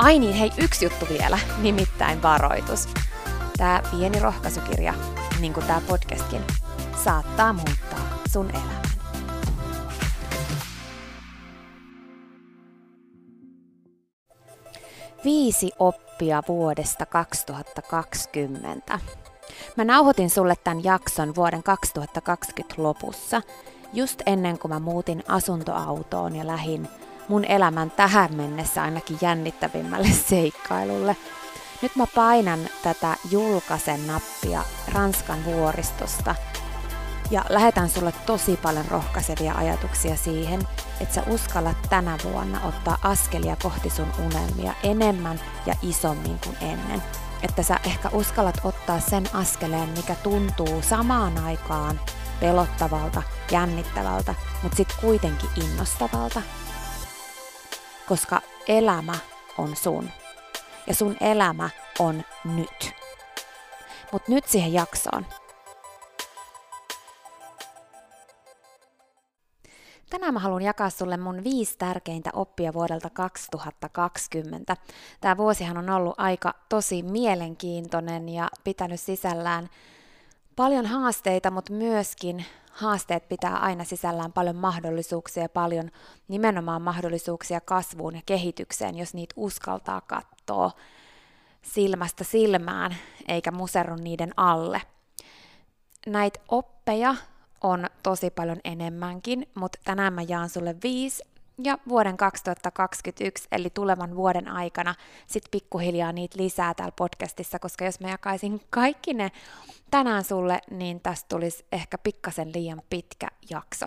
Ai 0.00 0.18
niin, 0.18 0.34
hei, 0.34 0.50
yksi 0.58 0.84
juttu 0.84 1.06
vielä, 1.08 1.38
nimittäin 1.62 2.22
varoitus. 2.22 2.88
Tämä 3.56 3.82
pieni 3.90 4.20
rohkaisukirja, 4.20 4.94
niin 5.40 5.52
kuin 5.52 5.66
tämä 5.66 5.80
podcastkin, 5.88 6.40
saattaa 7.04 7.52
muuttaa 7.52 8.18
sun 8.32 8.50
elämän. 8.50 8.82
Viisi 15.24 15.70
oppia 15.78 16.42
vuodesta 16.48 17.06
2020. 17.06 18.98
Mä 19.76 19.84
nauhoitin 19.84 20.30
sulle 20.30 20.54
tämän 20.64 20.84
jakson 20.84 21.34
vuoden 21.34 21.62
2020 21.62 22.82
lopussa, 22.82 23.42
just 23.92 24.22
ennen 24.26 24.58
kuin 24.58 24.72
mä 24.72 24.78
muutin 24.78 25.24
asuntoautoon 25.28 26.36
ja 26.36 26.46
lähin 26.46 26.88
mun 27.30 27.44
elämän 27.44 27.90
tähän 27.90 28.34
mennessä 28.34 28.82
ainakin 28.82 29.18
jännittävimmälle 29.20 30.08
seikkailulle. 30.28 31.16
Nyt 31.82 31.96
mä 31.96 32.04
painan 32.14 32.60
tätä 32.82 33.16
julkaisen 33.30 34.06
nappia 34.06 34.64
Ranskan 34.92 35.44
vuoristosta 35.44 36.34
ja 37.30 37.44
lähetän 37.48 37.88
sulle 37.88 38.12
tosi 38.26 38.56
paljon 38.56 38.84
rohkaisevia 38.88 39.54
ajatuksia 39.54 40.16
siihen, 40.16 40.60
että 41.00 41.14
sä 41.14 41.22
uskallat 41.26 41.76
tänä 41.90 42.18
vuonna 42.24 42.60
ottaa 42.64 42.98
askelia 43.02 43.56
kohti 43.62 43.90
sun 43.90 44.12
unelmia 44.26 44.74
enemmän 44.82 45.40
ja 45.66 45.74
isommin 45.82 46.38
kuin 46.44 46.56
ennen. 46.60 47.02
Että 47.42 47.62
sä 47.62 47.76
ehkä 47.84 48.08
uskallat 48.12 48.60
ottaa 48.64 49.00
sen 49.00 49.24
askeleen, 49.32 49.88
mikä 49.88 50.14
tuntuu 50.14 50.82
samaan 50.82 51.38
aikaan 51.38 52.00
pelottavalta, 52.40 53.22
jännittävältä, 53.50 54.34
mutta 54.62 54.76
sitten 54.76 54.96
kuitenkin 55.00 55.50
innostavalta 55.56 56.42
koska 58.10 58.40
elämä 58.68 59.14
on 59.58 59.76
sun. 59.76 60.10
Ja 60.86 60.94
sun 60.94 61.16
elämä 61.20 61.70
on 61.98 62.22
nyt. 62.44 62.92
Mut 64.12 64.28
nyt 64.28 64.48
siihen 64.48 64.72
jaksoon. 64.72 65.26
Tänään 70.10 70.34
mä 70.34 70.40
haluan 70.40 70.62
jakaa 70.62 70.90
sulle 70.90 71.16
mun 71.16 71.44
viisi 71.44 71.78
tärkeintä 71.78 72.30
oppia 72.32 72.72
vuodelta 72.72 73.10
2020. 73.10 74.76
Tämä 75.20 75.36
vuosihan 75.36 75.76
on 75.76 75.90
ollut 75.90 76.14
aika 76.18 76.54
tosi 76.68 77.02
mielenkiintoinen 77.02 78.28
ja 78.28 78.48
pitänyt 78.64 79.00
sisällään 79.00 79.70
paljon 80.56 80.86
haasteita, 80.86 81.50
mutta 81.50 81.72
myöskin 81.72 82.44
haasteet 82.80 83.28
pitää 83.28 83.56
aina 83.56 83.84
sisällään 83.84 84.32
paljon 84.32 84.56
mahdollisuuksia 84.56 85.48
paljon 85.48 85.90
nimenomaan 86.28 86.82
mahdollisuuksia 86.82 87.60
kasvuun 87.60 88.14
ja 88.14 88.22
kehitykseen, 88.26 88.98
jos 88.98 89.14
niitä 89.14 89.34
uskaltaa 89.36 90.00
katsoa 90.00 90.70
silmästä 91.62 92.24
silmään 92.24 92.96
eikä 93.28 93.50
muserru 93.50 93.96
niiden 93.96 94.32
alle. 94.36 94.82
Näitä 96.06 96.40
oppeja 96.48 97.14
on 97.60 97.86
tosi 98.02 98.30
paljon 98.30 98.60
enemmänkin, 98.64 99.46
mutta 99.54 99.78
tänään 99.84 100.12
mä 100.12 100.22
jaan 100.22 100.48
sulle 100.48 100.76
viisi 100.82 101.24
ja 101.64 101.78
vuoden 101.88 102.16
2021, 102.16 103.48
eli 103.52 103.70
tulevan 103.70 104.16
vuoden 104.16 104.48
aikana, 104.48 104.94
sit 105.26 105.44
pikkuhiljaa 105.50 106.12
niitä 106.12 106.38
lisää 106.38 106.74
täällä 106.74 106.92
podcastissa, 106.96 107.58
koska 107.58 107.84
jos 107.84 108.00
mä 108.00 108.08
jakaisin 108.08 108.60
kaikki 108.70 109.14
ne 109.14 109.32
tänään 109.90 110.24
sulle, 110.24 110.60
niin 110.70 111.00
tästä 111.00 111.28
tulisi 111.28 111.64
ehkä 111.72 111.98
pikkasen 111.98 112.52
liian 112.54 112.82
pitkä 112.90 113.28
jakso. 113.50 113.86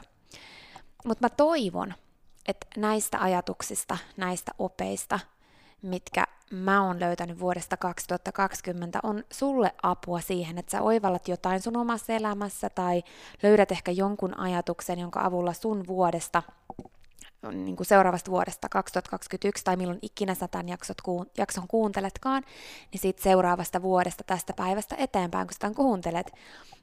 Mutta 1.06 1.26
mä 1.26 1.30
toivon, 1.30 1.94
että 2.48 2.68
näistä 2.78 3.22
ajatuksista, 3.22 3.98
näistä 4.18 4.52
opeista, 4.60 5.20
mitkä 5.82 6.24
mä 6.52 6.88
oon 6.88 7.00
löytänyt 7.00 7.40
vuodesta 7.40 7.78
2020, 7.78 9.00
on 9.04 9.24
sulle 9.32 9.74
apua 9.84 10.22
siihen, 10.22 10.58
että 10.58 10.72
sä 10.72 10.82
oivallat 10.82 11.28
jotain 11.28 11.62
sun 11.62 11.78
omassa 11.78 12.14
elämässä 12.14 12.70
tai 12.70 13.04
löydät 13.44 13.72
ehkä 13.72 13.92
jonkun 13.92 14.40
ajatuksen, 14.40 15.00
jonka 15.00 15.26
avulla 15.26 15.54
sun 15.54 15.88
vuodesta– 15.88 16.44
niin 17.52 17.76
kuin 17.76 17.88
seuraavasta 17.88 18.32
vuodesta 18.32 18.70
2021 18.70 19.64
tai 19.64 19.76
milloin 19.76 20.00
ikinä 20.02 20.36
tämän 20.52 20.70
jaksot, 20.70 20.98
jakson 21.38 21.68
kuunteletkaan, 21.68 22.44
niin 22.92 23.02
siitä 23.02 23.24
seuraavasta 23.24 23.82
vuodesta 23.82 24.24
tästä 24.24 24.54
päivästä 24.54 24.96
eteenpäin, 25.00 25.48
kun 25.48 25.54
sitä 25.54 25.72
kuuntelet, 25.76 26.32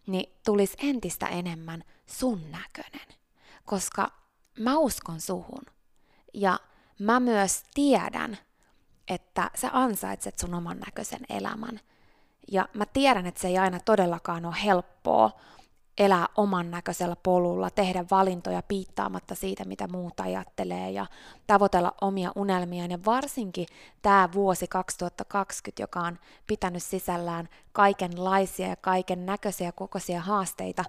niin 0.06 0.32
tulisi 0.44 0.76
entistä 0.82 1.26
enemmän 1.26 1.84
sun 2.06 2.50
näköinen. 2.50 3.08
Koska 3.64 4.12
mä 4.58 4.78
uskon 4.78 5.20
suhun 5.20 5.62
ja 6.34 6.58
mä 6.98 7.20
myös 7.20 7.62
tiedän, 7.74 8.38
että 9.08 9.50
sä 9.54 9.70
ansaitset 9.72 10.38
sun 10.38 10.54
oman 10.54 10.78
näköisen 10.86 11.20
elämän. 11.28 11.80
Ja 12.48 12.68
mä 12.74 12.86
tiedän, 12.86 13.26
että 13.26 13.40
se 13.40 13.48
ei 13.48 13.58
aina 13.58 13.80
todellakaan 13.84 14.46
ole 14.46 14.56
helppoa, 14.64 15.40
elää 15.98 16.26
oman 16.37 16.70
näköisellä 16.70 17.16
polulla, 17.16 17.70
tehdä 17.70 18.04
valintoja 18.10 18.62
piittaamatta 18.62 19.34
siitä, 19.34 19.64
mitä 19.64 19.88
muut 19.88 20.20
ajattelee 20.20 20.90
ja 20.90 21.06
tavoitella 21.46 21.94
omia 22.00 22.32
unelmiaan. 22.37 22.90
Ja 22.90 22.98
varsinkin 23.06 23.66
tämä 24.02 24.28
vuosi 24.34 24.66
2020, 24.69 25.82
joka 25.82 26.00
on 26.00 26.19
pitänyt 26.46 26.82
sisällään 26.82 27.48
kaikenlaisia 27.72 28.69
ja 28.69 28.76
kaiken 28.76 29.26
näköisiä 29.26 29.72
kokoisia 29.72 30.20
haasteita, 30.20 30.84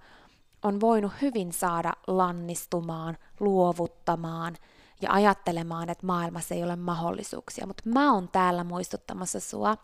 on 0.64 0.82
voinut 0.82 1.12
hyvin 1.22 1.54
saada 1.54 1.94
lannistumaan, 2.08 3.18
luovuttamaan 3.40 4.56
ja 5.02 5.12
ajattelemaan, 5.12 5.90
että 5.90 6.06
maailmassa 6.06 6.56
ei 6.56 6.64
ole 6.64 6.76
mahdollisuuksia. 6.76 7.68
Mutta 7.68 7.84
mä 7.86 8.14
oon 8.14 8.30
täällä 8.30 8.64
muistuttamassa 8.64 9.40
sua, 9.40 9.78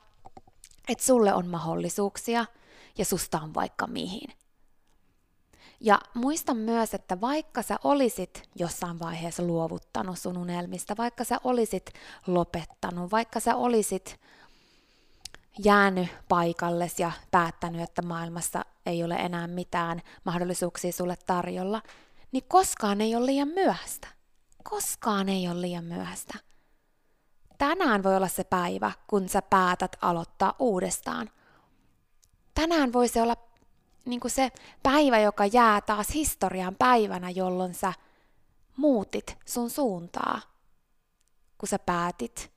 että 0.89 1.03
sulle 1.03 1.33
on 1.33 1.47
mahdollisuuksia 1.47 2.45
ja 2.97 3.05
susta 3.05 3.39
on 3.41 3.53
vaikka 3.53 3.87
mihin. 3.87 4.29
Ja 5.79 5.99
muista 6.13 6.53
myös, 6.53 6.93
että 6.93 7.21
vaikka 7.21 7.61
sä 7.61 7.79
olisit 7.83 8.49
jossain 8.55 8.99
vaiheessa 8.99 9.43
luovuttanut 9.43 10.19
sun 10.19 10.37
unelmista, 10.37 10.97
vaikka 10.97 11.23
sä 11.23 11.37
olisit 11.43 11.93
lopettanut, 12.27 13.11
vaikka 13.11 13.39
sä 13.39 13.55
olisit 13.55 14.19
jäänyt 15.59 16.07
paikalles 16.29 16.99
ja 16.99 17.11
päättänyt, 17.31 17.81
että 17.81 18.01
maailmassa 18.01 18.65
ei 18.85 19.03
ole 19.03 19.15
enää 19.15 19.47
mitään 19.47 20.01
mahdollisuuksia 20.23 20.91
sulle 20.91 21.15
tarjolla, 21.25 21.81
niin 22.31 22.43
koskaan 22.47 23.01
ei 23.01 23.15
ole 23.15 23.25
liian 23.25 23.47
myöhäistä. 23.47 24.07
Koskaan 24.63 25.29
ei 25.29 25.49
ole 25.49 25.61
liian 25.61 25.83
myöhäistä. 25.83 26.33
Tänään 27.57 28.03
voi 28.03 28.15
olla 28.15 28.27
se 28.27 28.43
päivä, 28.43 28.91
kun 29.07 29.29
sä 29.29 29.41
päätät 29.41 29.97
aloittaa 30.01 30.55
uudestaan. 30.59 31.29
Tänään 32.55 32.93
voisi 32.93 33.19
olla 33.19 33.46
niin 34.07 34.19
kuin 34.19 34.31
se 34.31 34.51
päivä, 34.83 35.19
joka 35.19 35.45
jää 35.45 35.81
taas 35.81 36.07
historian 36.13 36.75
päivänä, 36.75 37.29
jolloin 37.29 37.73
sä 37.73 37.93
muutit 38.77 39.37
sun 39.45 39.69
suuntaa, 39.69 40.41
kun 41.57 41.69
sä 41.69 41.79
päätit 41.79 42.51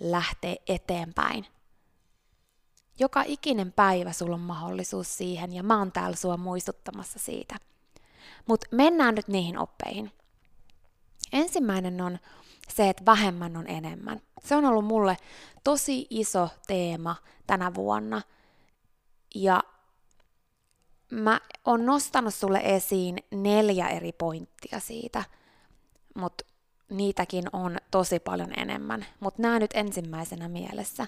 lähteä 0.00 0.56
eteenpäin. 0.66 1.46
Joka 2.98 3.22
ikinen 3.26 3.72
päivä 3.72 4.12
sulla 4.12 4.34
on 4.34 4.40
mahdollisuus 4.40 5.16
siihen 5.16 5.52
ja 5.52 5.62
mä 5.62 5.78
oon 5.78 5.92
täällä 5.92 6.16
sua 6.16 6.36
muistuttamassa 6.36 7.18
siitä. 7.18 7.56
Mutta 8.46 8.66
mennään 8.72 9.14
nyt 9.14 9.28
niihin 9.28 9.58
oppeihin. 9.58 10.12
Ensimmäinen 11.32 12.00
on 12.00 12.18
se, 12.68 12.88
että 12.88 13.04
vähemmän 13.06 13.56
on 13.56 13.66
enemmän. 13.66 14.20
Se 14.44 14.56
on 14.56 14.64
ollut 14.64 14.84
mulle 14.84 15.16
tosi 15.64 16.06
iso 16.10 16.48
teema 16.66 17.16
tänä 17.46 17.74
vuonna. 17.74 18.22
Ja 19.34 19.62
mä 21.12 21.40
oon 21.64 21.86
nostanut 21.86 22.34
sulle 22.34 22.60
esiin 22.64 23.16
neljä 23.30 23.88
eri 23.88 24.12
pointtia 24.12 24.80
siitä, 24.80 25.24
mutta 26.14 26.44
niitäkin 26.90 27.44
on 27.52 27.78
tosi 27.90 28.20
paljon 28.20 28.58
enemmän. 28.58 29.06
Mutta 29.20 29.42
nämä 29.42 29.58
nyt 29.58 29.70
ensimmäisenä 29.74 30.48
mielessä. 30.48 31.06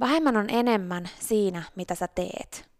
Vähemmän 0.00 0.36
on 0.36 0.50
enemmän 0.50 1.08
siinä, 1.18 1.62
mitä 1.76 1.94
sä 1.94 2.08
teet. 2.08 2.70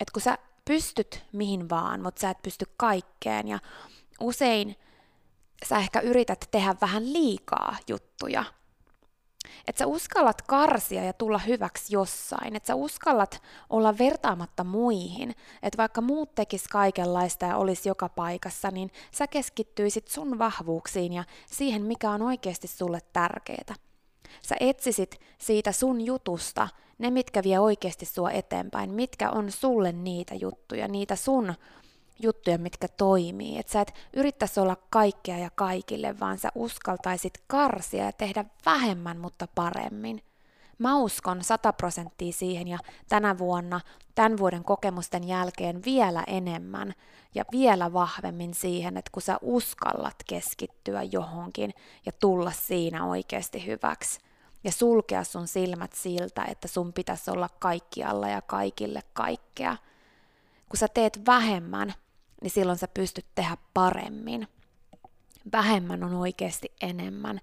Et 0.00 0.10
kun 0.10 0.22
sä 0.22 0.38
pystyt 0.64 1.24
mihin 1.32 1.68
vaan, 1.68 2.02
mutta 2.02 2.20
sä 2.20 2.30
et 2.30 2.42
pysty 2.42 2.64
kaikkeen 2.76 3.48
ja 3.48 3.58
usein 4.20 4.76
sä 5.68 5.78
ehkä 5.78 6.00
yrität 6.00 6.48
tehdä 6.50 6.74
vähän 6.80 7.12
liikaa 7.12 7.76
juttuja– 7.88 8.44
että 9.66 9.78
sä 9.78 9.86
uskallat 9.86 10.42
karsia 10.42 11.04
ja 11.04 11.12
tulla 11.12 11.38
hyväksi 11.38 11.94
jossain, 11.94 12.56
että 12.56 12.66
sä 12.66 12.74
uskallat 12.74 13.42
olla 13.70 13.98
vertaamatta 13.98 14.64
muihin, 14.64 15.34
että 15.62 15.78
vaikka 15.78 16.00
muut 16.00 16.34
tekis 16.34 16.68
kaikenlaista 16.68 17.46
ja 17.46 17.56
olisi 17.56 17.88
joka 17.88 18.08
paikassa, 18.08 18.70
niin 18.70 18.90
sä 19.10 19.26
keskittyisit 19.26 20.08
sun 20.08 20.38
vahvuuksiin 20.38 21.12
ja 21.12 21.24
siihen, 21.46 21.82
mikä 21.82 22.10
on 22.10 22.22
oikeasti 22.22 22.68
sulle 22.68 22.98
tärkeää. 23.12 23.74
Sä 24.42 24.56
etsisit 24.60 25.20
siitä 25.38 25.72
sun 25.72 26.00
jutusta 26.00 26.68
ne, 26.98 27.10
mitkä 27.10 27.42
vie 27.42 27.58
oikeasti 27.58 28.06
sua 28.06 28.30
eteenpäin, 28.30 28.90
mitkä 28.90 29.30
on 29.30 29.50
sulle 29.50 29.92
niitä 29.92 30.34
juttuja, 30.34 30.88
niitä 30.88 31.16
sun 31.16 31.54
juttuja, 32.22 32.58
mitkä 32.58 32.88
toimii. 32.88 33.58
Että 33.58 33.72
sä 33.72 33.80
et 33.80 33.94
yrittäisi 34.12 34.60
olla 34.60 34.76
kaikkea 34.90 35.38
ja 35.38 35.50
kaikille, 35.54 36.20
vaan 36.20 36.38
sä 36.38 36.48
uskaltaisit 36.54 37.42
karsia 37.46 38.04
ja 38.04 38.12
tehdä 38.12 38.44
vähemmän, 38.66 39.18
mutta 39.18 39.48
paremmin. 39.54 40.22
Mä 40.78 40.96
uskon 40.96 41.44
100 41.44 41.72
prosenttia 41.72 42.32
siihen 42.32 42.68
ja 42.68 42.78
tänä 43.08 43.38
vuonna, 43.38 43.80
tämän 44.14 44.38
vuoden 44.38 44.64
kokemusten 44.64 45.28
jälkeen 45.28 45.84
vielä 45.84 46.24
enemmän 46.26 46.94
ja 47.34 47.44
vielä 47.52 47.92
vahvemmin 47.92 48.54
siihen, 48.54 48.96
että 48.96 49.10
kun 49.12 49.22
sä 49.22 49.38
uskallat 49.42 50.16
keskittyä 50.28 51.02
johonkin 51.02 51.74
ja 52.06 52.12
tulla 52.20 52.50
siinä 52.50 53.06
oikeasti 53.06 53.66
hyväksi 53.66 54.20
ja 54.64 54.72
sulkea 54.72 55.24
sun 55.24 55.48
silmät 55.48 55.92
siltä, 55.92 56.44
että 56.44 56.68
sun 56.68 56.92
pitäisi 56.92 57.30
olla 57.30 57.48
kaikkialla 57.58 58.28
ja 58.28 58.42
kaikille 58.42 59.02
kaikkea. 59.12 59.76
Kun 60.68 60.78
sä 60.78 60.88
teet 60.88 61.26
vähemmän, 61.26 61.94
niin 62.42 62.50
silloin 62.50 62.78
sä 62.78 62.88
pystyt 62.88 63.26
tehdä 63.34 63.56
paremmin. 63.74 64.48
Vähemmän 65.52 66.04
on 66.04 66.14
oikeasti 66.14 66.72
enemmän 66.80 67.40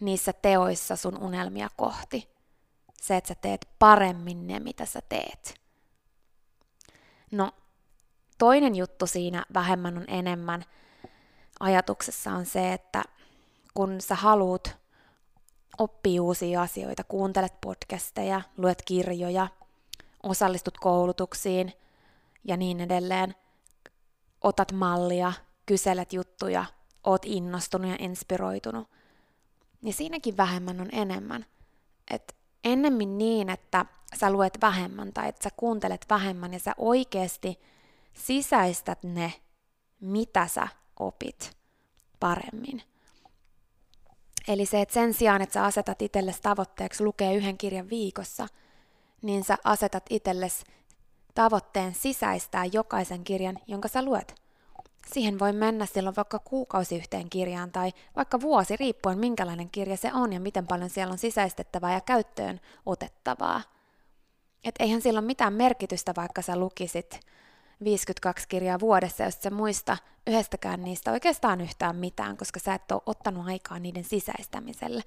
niissä 0.00 0.32
teoissa 0.32 0.96
sun 0.96 1.18
unelmia 1.22 1.68
kohti. 1.76 2.30
Se, 3.00 3.16
että 3.16 3.28
sä 3.28 3.34
teet 3.34 3.68
paremmin 3.78 4.46
ne, 4.46 4.60
mitä 4.60 4.86
sä 4.86 5.00
teet. 5.08 5.60
No, 7.32 7.52
toinen 8.38 8.74
juttu 8.74 9.06
siinä 9.06 9.44
vähemmän 9.54 9.98
on 9.98 10.04
enemmän 10.08 10.64
ajatuksessa 11.60 12.30
on 12.30 12.46
se, 12.46 12.72
että 12.72 13.04
kun 13.74 14.00
sä 14.00 14.14
haluat 14.14 14.76
oppia 15.78 16.22
uusia 16.22 16.62
asioita, 16.62 17.04
kuuntelet 17.04 17.60
podcasteja, 17.60 18.40
luet 18.56 18.82
kirjoja, 18.82 19.48
osallistut 20.22 20.78
koulutuksiin 20.78 21.72
ja 22.44 22.56
niin 22.56 22.80
edelleen– 22.80 23.34
otat 24.40 24.72
mallia, 24.72 25.32
kyselet 25.66 26.12
juttuja, 26.12 26.64
oot 27.04 27.22
innostunut 27.24 27.90
ja 27.90 27.96
inspiroitunut, 27.98 28.88
niin 29.82 29.94
siinäkin 29.94 30.36
vähemmän 30.36 30.80
on 30.80 30.88
enemmän. 30.92 31.46
Et 32.10 32.36
ennemmin 32.64 33.18
niin, 33.18 33.50
että 33.50 33.86
sä 34.20 34.30
luet 34.30 34.58
vähemmän 34.62 35.12
tai 35.12 35.28
että 35.28 35.42
sä 35.44 35.50
kuuntelet 35.56 36.06
vähemmän 36.10 36.52
ja 36.52 36.58
sä 36.58 36.74
oikeasti 36.78 37.60
sisäistät 38.14 39.02
ne, 39.02 39.32
mitä 40.00 40.46
sä 40.46 40.68
opit 41.00 41.56
paremmin. 42.20 42.82
Eli 44.48 44.66
se, 44.66 44.80
että 44.80 44.94
sen 44.94 45.14
sijaan, 45.14 45.42
että 45.42 45.52
sä 45.52 45.64
asetat 45.64 46.02
itsellesi 46.02 46.42
tavoitteeksi 46.42 47.04
lukea 47.04 47.32
yhden 47.32 47.58
kirjan 47.58 47.90
viikossa, 47.90 48.46
niin 49.22 49.44
sä 49.44 49.58
asetat 49.64 50.04
itsellesi 50.10 50.64
tavoitteen 51.34 51.94
sisäistää 51.94 52.64
jokaisen 52.64 53.24
kirjan, 53.24 53.58
jonka 53.66 53.88
sä 53.88 54.02
luet. 54.02 54.40
Siihen 55.12 55.38
voi 55.38 55.52
mennä 55.52 55.86
silloin 55.86 56.16
vaikka 56.16 56.38
kuukausi 56.38 56.96
yhteen 56.96 57.30
kirjaan 57.30 57.72
tai 57.72 57.92
vaikka 58.16 58.40
vuosi, 58.40 58.76
riippuen 58.76 59.18
minkälainen 59.18 59.70
kirja 59.70 59.96
se 59.96 60.12
on 60.14 60.32
ja 60.32 60.40
miten 60.40 60.66
paljon 60.66 60.90
siellä 60.90 61.12
on 61.12 61.18
sisäistettävää 61.18 61.92
ja 61.92 62.00
käyttöön 62.00 62.60
otettavaa. 62.86 63.62
Et 64.64 64.74
eihän 64.78 65.02
sillä 65.02 65.18
ole 65.18 65.26
mitään 65.26 65.52
merkitystä, 65.52 66.12
vaikka 66.16 66.42
sä 66.42 66.56
lukisit 66.56 67.20
52 67.84 68.48
kirjaa 68.48 68.80
vuodessa, 68.80 69.24
jos 69.24 69.42
sä 69.42 69.50
muista 69.50 69.96
yhdestäkään 70.26 70.82
niistä 70.82 71.12
oikeastaan 71.12 71.60
yhtään 71.60 71.96
mitään, 71.96 72.36
koska 72.36 72.60
sä 72.60 72.74
et 72.74 72.92
ole 72.92 73.02
ottanut 73.06 73.46
aikaa 73.46 73.78
niiden 73.78 74.04
sisäistämiselle. 74.04 75.02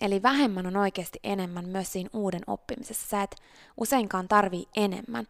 Eli 0.00 0.22
vähemmän 0.22 0.66
on 0.66 0.76
oikeasti 0.76 1.18
enemmän 1.24 1.68
myös 1.68 1.92
siinä 1.92 2.10
uuden 2.12 2.42
oppimisessa. 2.46 3.08
Sä 3.08 3.22
et 3.22 3.36
useinkaan 3.76 4.28
tarvii 4.28 4.68
enemmän, 4.76 5.26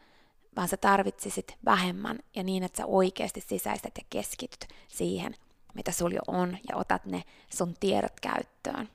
vaan 0.56 0.68
sä 0.68 0.76
tarvitsisit 0.76 1.56
vähemmän 1.64 2.18
ja 2.36 2.42
niin, 2.42 2.62
että 2.62 2.76
sä 2.76 2.86
oikeasti 2.86 3.40
sisäistät 3.40 3.92
ja 3.98 4.04
keskityt 4.10 4.68
siihen, 4.88 5.34
mitä 5.74 5.92
sul 5.92 6.12
jo 6.12 6.20
on 6.26 6.58
ja 6.68 6.76
otat 6.76 7.06
ne 7.06 7.24
sun 7.50 7.74
tiedot 7.80 8.20
käyttöön. 8.20 8.88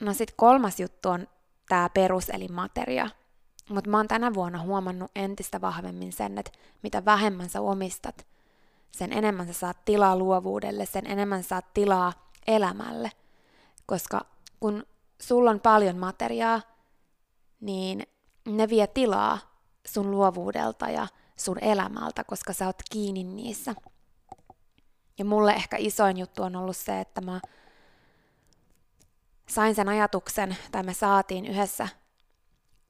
No 0.00 0.14
sit 0.14 0.34
kolmas 0.36 0.80
juttu 0.80 1.08
on 1.08 1.26
tämä 1.68 1.88
perus 1.88 2.30
eli 2.30 2.48
materia. 2.48 3.10
Mutta 3.68 3.90
mä 3.90 3.96
oon 3.96 4.08
tänä 4.08 4.34
vuonna 4.34 4.62
huomannut 4.62 5.10
entistä 5.16 5.60
vahvemmin 5.60 6.12
sen, 6.12 6.38
että 6.38 6.50
mitä 6.82 7.04
vähemmän 7.04 7.48
sä 7.48 7.60
omistat, 7.60 8.26
sen 8.90 9.12
enemmän 9.12 9.46
sä 9.46 9.52
saat 9.52 9.84
tilaa 9.84 10.16
luovuudelle, 10.16 10.86
sen 10.86 11.06
enemmän 11.06 11.42
sä 11.42 11.48
saat 11.48 11.74
tilaa 11.74 12.12
elämälle. 12.46 13.10
Koska 13.86 14.26
kun 14.60 14.86
sulla 15.22 15.50
on 15.50 15.60
paljon 15.60 15.98
materiaa, 15.98 16.60
niin 17.60 18.06
ne 18.48 18.68
vie 18.68 18.86
tilaa 18.86 19.38
sun 19.86 20.10
luovuudelta 20.10 20.90
ja 20.90 21.06
sun 21.36 21.58
elämältä, 21.60 22.24
koska 22.24 22.52
sä 22.52 22.66
oot 22.66 22.82
kiinni 22.90 23.24
niissä. 23.24 23.74
Ja 25.18 25.24
mulle 25.24 25.52
ehkä 25.52 25.76
isoin 25.80 26.16
juttu 26.16 26.42
on 26.42 26.56
ollut 26.56 26.76
se, 26.76 27.00
että 27.00 27.20
mä 27.20 27.40
sain 29.48 29.74
sen 29.74 29.88
ajatuksen, 29.88 30.56
tai 30.72 30.82
me 30.82 30.94
saatiin 30.94 31.46
yhdessä 31.46 31.88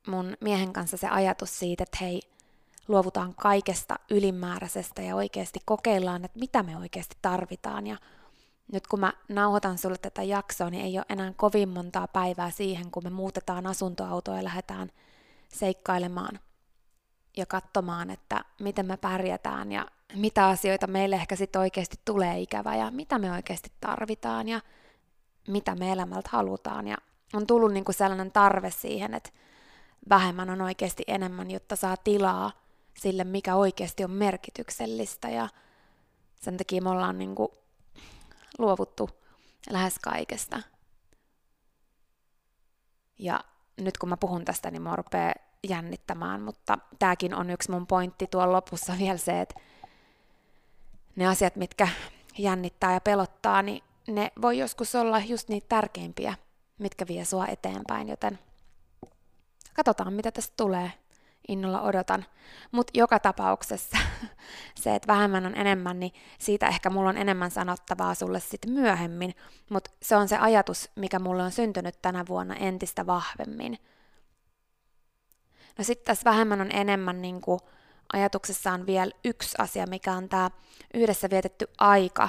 mun 0.07 0.37
miehen 0.41 0.73
kanssa 0.73 0.97
se 0.97 1.09
ajatus 1.09 1.59
siitä, 1.59 1.83
että 1.83 1.99
hei, 2.01 2.21
luovutaan 2.89 3.35
kaikesta 3.35 3.99
ylimääräisestä 4.11 5.03
ja 5.03 5.17
oikeasti 5.17 5.61
kokeillaan, 5.65 6.25
että 6.25 6.39
mitä 6.39 6.63
me 6.63 6.77
oikeasti 6.77 7.17
tarvitaan. 7.23 7.87
Ja 7.87 7.97
nyt 8.73 8.87
kun 8.87 9.01
mä 9.01 9.13
nauhoitan 9.29 9.79
sulle 9.79 9.99
tätä 9.99 10.23
jaksoa, 10.23 10.71
niin 10.71 10.85
ei 10.85 10.99
ole 10.99 11.07
enää 11.09 11.33
kovin 11.37 11.69
montaa 11.69 12.09
päivää 12.09 12.51
siihen, 12.51 12.91
kun 12.91 13.05
me 13.05 13.11
muutetaan 13.11 13.67
asuntoautoa 13.67 14.37
ja 14.37 14.45
lähdetään– 14.45 14.91
seikkailemaan 15.55 16.41
ja 17.37 17.47
katsomaan, 17.47 18.11
että 18.11 18.45
miten 18.61 18.87
me 18.87 18.97
pärjätään 18.97 19.73
ja 19.73 19.87
mitä 20.15 20.47
asioita 20.47 20.87
meille 20.87 21.17
ehkä 21.17 21.37
sitten 21.37 21.61
oikeasti 21.61 21.97
tulee 22.05 22.41
ikävä 22.41 22.77
ja 22.77 22.91
mitä 22.91 23.19
me 23.19 23.33
oikeasti 23.33 23.73
tarvitaan 23.81 24.49
ja 24.49 24.61
mitä 25.49 25.75
me 25.75 25.93
elämältä 25.93 26.29
halutaan. 26.33 26.89
Ja 26.89 26.97
on 27.33 27.47
tullut 27.47 27.73
niin 27.73 27.85
kuin 27.85 27.95
sellainen 27.95 28.33
tarve 28.33 28.71
siihen, 28.71 29.15
että 29.15 29.31
vähemmän 30.09 30.51
on 30.51 30.61
oikeasti 30.61 31.05
enemmän, 31.07 31.51
jotta 31.51 31.77
saa 31.77 31.97
tilaa 31.97 32.53
sille, 32.99 33.25
mikä 33.25 33.55
oikeasti 33.55 34.05
on 34.05 34.11
merkityksellistä. 34.11 35.29
Ja 35.29 35.49
sen 36.41 36.57
takia 36.57 36.83
me 36.83 36.91
ollaan 36.91 37.19
niin 37.19 37.35
kuin 37.35 37.49
luovuttu 38.59 39.11
lähes 39.71 39.99
kaikesta. 39.99 40.63
Ja 43.19 43.45
nyt 43.81 43.99
kun 43.99 44.09
mä 44.09 44.17
puhun 44.17 44.45
tästä, 44.45 44.71
niin 44.71 44.83
mä 44.83 44.97
rupeaa 44.97 45.35
jännittämään, 45.69 46.43
mutta 46.43 46.79
tämäkin 46.99 47.35
on 47.35 47.51
yksi 47.51 47.71
mun 47.71 47.87
pointti 47.87 48.27
tuolla 48.27 48.53
lopussa 48.53 48.93
vielä 49.03 49.19
se, 49.19 49.41
että 49.41 49.55
ne 51.17 51.27
asiat, 51.27 51.57
mitkä 51.57 51.89
jännittää 52.39 52.93
ja 52.93 53.01
pelottaa, 53.01 53.63
niin 53.63 53.83
ne 54.09 54.33
voi 54.43 54.59
joskus 54.59 54.95
olla 54.95 55.19
just 55.19 55.49
niitä 55.49 55.67
tärkeimpiä, 55.69 56.35
mitkä 56.79 57.07
vie 57.07 57.25
sua 57.25 57.47
eteenpäin, 57.47 58.09
joten 58.09 58.39
katsotaan, 59.75 60.13
mitä 60.13 60.33
tästä 60.33 60.55
tulee. 60.57 60.93
Innolla 61.49 61.83
odotan. 61.83 62.25
Mutta 62.73 62.99
joka 62.99 63.19
tapauksessa 63.19 63.99
se, 64.83 64.95
että 64.95 65.13
vähemmän 65.13 65.47
on 65.47 65.55
enemmän, 65.55 66.01
niin 66.01 66.13
siitä 66.39 66.67
ehkä 66.67 66.91
mulla 66.91 67.09
on 67.09 67.17
enemmän 67.17 67.51
sanottavaa 67.51 68.15
sulle 68.15 68.41
sitten 68.41 68.73
myöhemmin. 68.73 69.35
Mutta 69.71 69.91
se 70.03 70.17
on 70.17 70.29
se 70.29 70.37
ajatus, 70.37 70.91
mikä 70.95 71.19
mulle 71.19 71.43
on 71.43 71.53
syntynyt 71.53 72.03
tänä 72.03 72.25
vuonna 72.29 72.55
entistä 72.55 73.07
vahvemmin. 73.07 73.79
No 75.79 75.85
sitten 75.85 76.07
tässä 76.07 76.31
vähemmän 76.31 76.61
on 76.61 76.73
enemmän 76.73 77.23
niin 77.23 77.41
kuin 77.41 77.61
ajatuksessa 78.13 78.73
on 78.73 78.87
vielä 78.87 79.13
yksi 79.25 79.55
asia, 79.59 79.87
mikä 79.87 80.13
on 80.13 80.29
tämä 80.29 80.51
yhdessä 80.95 81.31
vietetty 81.31 81.67
aika 81.79 82.29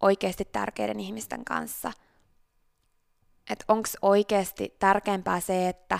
oikeasti 0.00 0.44
tärkeiden 0.44 1.00
ihmisten 1.00 1.44
kanssa. 1.44 1.92
Että 3.50 3.64
onko 3.68 3.88
oikeasti 4.02 4.76
tärkeämpää 4.78 5.40
se, 5.40 5.68
että 5.68 5.98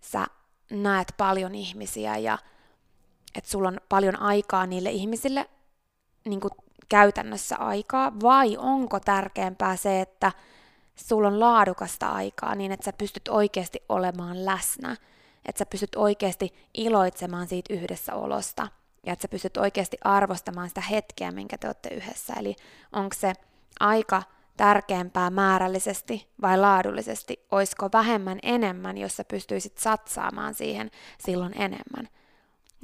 sä 0.00 0.26
näet 0.70 1.14
paljon 1.16 1.54
ihmisiä 1.54 2.16
ja 2.16 2.38
että 3.34 3.50
sulla 3.50 3.68
on 3.68 3.80
paljon 3.88 4.20
aikaa 4.20 4.66
niille 4.66 4.90
ihmisille 4.90 5.50
niin 6.24 6.40
kuin 6.40 6.52
käytännössä 6.88 7.56
aikaa, 7.56 8.12
vai 8.22 8.56
onko 8.56 9.00
tärkeämpää 9.00 9.76
se, 9.76 10.00
että 10.00 10.32
sulla 10.96 11.28
on 11.28 11.40
laadukasta 11.40 12.08
aikaa 12.08 12.54
niin, 12.54 12.72
että 12.72 12.84
sä 12.84 12.92
pystyt 12.92 13.28
oikeasti 13.28 13.82
olemaan 13.88 14.44
läsnä– 14.44 14.96
että 15.46 15.58
sä 15.58 15.66
pystyt 15.66 15.94
oikeasti 15.96 16.54
iloitsemaan 16.74 17.46
siitä 17.48 17.74
yhdessäolosta 17.74 18.68
ja 19.06 19.12
että 19.12 19.22
sä 19.22 19.28
pystyt 19.28 19.56
oikeasti 19.56 19.96
arvostamaan 20.04 20.68
sitä 20.68 20.80
hetkeä, 20.80 21.30
minkä 21.30 21.58
te 21.58 21.66
olette 21.66 21.88
yhdessä. 21.94 22.34
Eli 22.34 22.56
onko 22.92 23.14
se 23.18 23.32
aika 23.80 24.22
tärkeämpää 24.56 25.30
määrällisesti 25.30 26.28
vai 26.42 26.58
laadullisesti? 26.58 27.46
Oisko 27.50 27.88
vähemmän 27.92 28.38
enemmän, 28.42 28.98
jos 28.98 29.16
sä 29.16 29.24
pystyisit 29.24 29.78
satsaamaan 29.78 30.54
siihen 30.54 30.90
silloin 31.18 31.52
enemmän? 31.56 32.08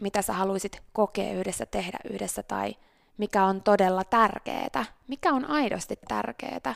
Mitä 0.00 0.22
sä 0.22 0.32
haluaisit 0.32 0.82
kokea 0.92 1.32
yhdessä, 1.32 1.66
tehdä 1.66 1.98
yhdessä 2.10 2.42
tai 2.42 2.76
mikä 3.18 3.44
on 3.44 3.62
todella 3.62 4.04
tärkeää? 4.04 4.84
Mikä 5.08 5.32
on 5.32 5.44
aidosti 5.44 5.98
tärkeää? 6.08 6.74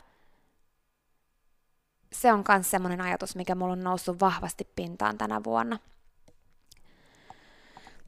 Se 2.13 2.33
on 2.33 2.45
myös 2.49 2.71
semmoinen 2.71 3.01
ajatus, 3.01 3.37
mikä 3.37 3.55
mulla 3.55 3.73
on 3.73 3.85
noussut 3.85 4.21
vahvasti 4.21 4.69
pintaan 4.77 5.19
tänä 5.19 5.41
vuonna. 5.45 5.79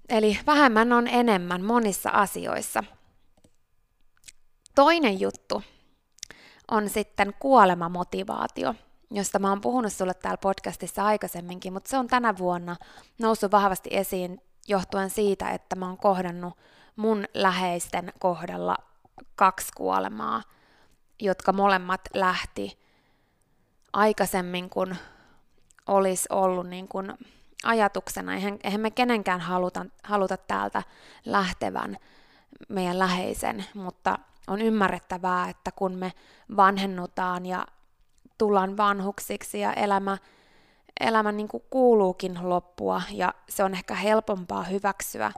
Eli 0.08 0.38
vähemmän 0.46 0.92
on 0.92 1.08
enemmän 1.08 1.64
monissa 1.64 2.10
asioissa. 2.10 2.84
Toinen 4.74 5.20
juttu 5.20 5.62
on 6.70 6.88
sitten 6.88 7.34
kuolemamotivaatio, 7.38 8.74
josta 9.10 9.38
mä 9.38 9.48
oon 9.48 9.60
puhunut 9.60 9.92
sulle 9.92 10.14
täällä 10.14 10.38
podcastissa 10.38 11.04
aikaisemminkin, 11.04 11.72
mutta 11.72 11.90
se 11.90 11.98
on 11.98 12.06
tänä 12.06 12.38
vuonna 12.38 12.76
noussut 13.18 13.52
vahvasti 13.52 13.90
esiin 13.92 14.40
johtuen 14.68 15.10
siitä, 15.10 15.50
että 15.50 15.76
mä 15.76 15.86
oon 15.86 15.98
kohdannut 15.98 16.54
mun 16.96 17.24
läheisten 17.34 18.12
kohdalla 18.18 18.76
kaksi 19.36 19.72
kuolemaa, 19.76 20.42
jotka 21.20 21.52
molemmat 21.52 22.00
lähti 22.14 22.83
aikaisemmin, 23.94 24.70
kun 24.70 24.96
olisi 25.86 26.28
ollut 26.30 26.66
niin 26.66 26.88
kuin 26.88 27.12
ajatuksena. 27.64 28.34
Eihän, 28.34 28.58
eihän 28.64 28.80
me 28.80 28.90
kenenkään 28.90 29.40
haluta, 29.40 29.86
haluta 30.04 30.36
täältä 30.36 30.82
lähtevän 31.24 31.96
meidän 32.68 32.98
läheisen, 32.98 33.64
mutta 33.74 34.18
on 34.46 34.60
ymmärrettävää, 34.60 35.48
että 35.48 35.70
kun 35.72 35.94
me 35.94 36.12
vanhennutaan 36.56 37.46
ja 37.46 37.66
tullaan 38.38 38.76
vanhuksiksi 38.76 39.60
ja 39.60 39.72
elämä, 39.72 40.18
elämä 41.00 41.32
niin 41.32 41.48
kuin 41.48 41.62
kuuluukin 41.70 42.38
loppua 42.42 43.02
ja 43.10 43.34
se 43.48 43.64
on 43.64 43.74
ehkä 43.74 43.94
helpompaa 43.94 44.62
hyväksyä 44.62 45.32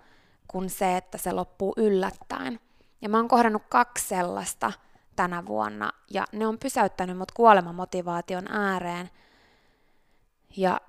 kuin 0.49 0.71
se, 0.71 0.97
että 0.97 1.19
se 1.19 1.33
loppuu 1.33 1.73
yllättäen. 1.77 2.61
Ja 3.03 3.09
mä 3.09 3.17
oon 3.17 3.29
kohdannut 3.29 3.63
kaksi 3.69 4.09
sellaista– 4.09 4.73
tänä 5.17 5.47
vuonna, 5.47 5.93
ja 6.11 6.25
ne 6.33 6.47
on 6.47 6.59
pysäyttänyt 6.59 7.19
mut 7.19 7.33
kuolemamotivaation 7.33 8.53
ääreen. 8.53 9.11
Ja 10.57 10.81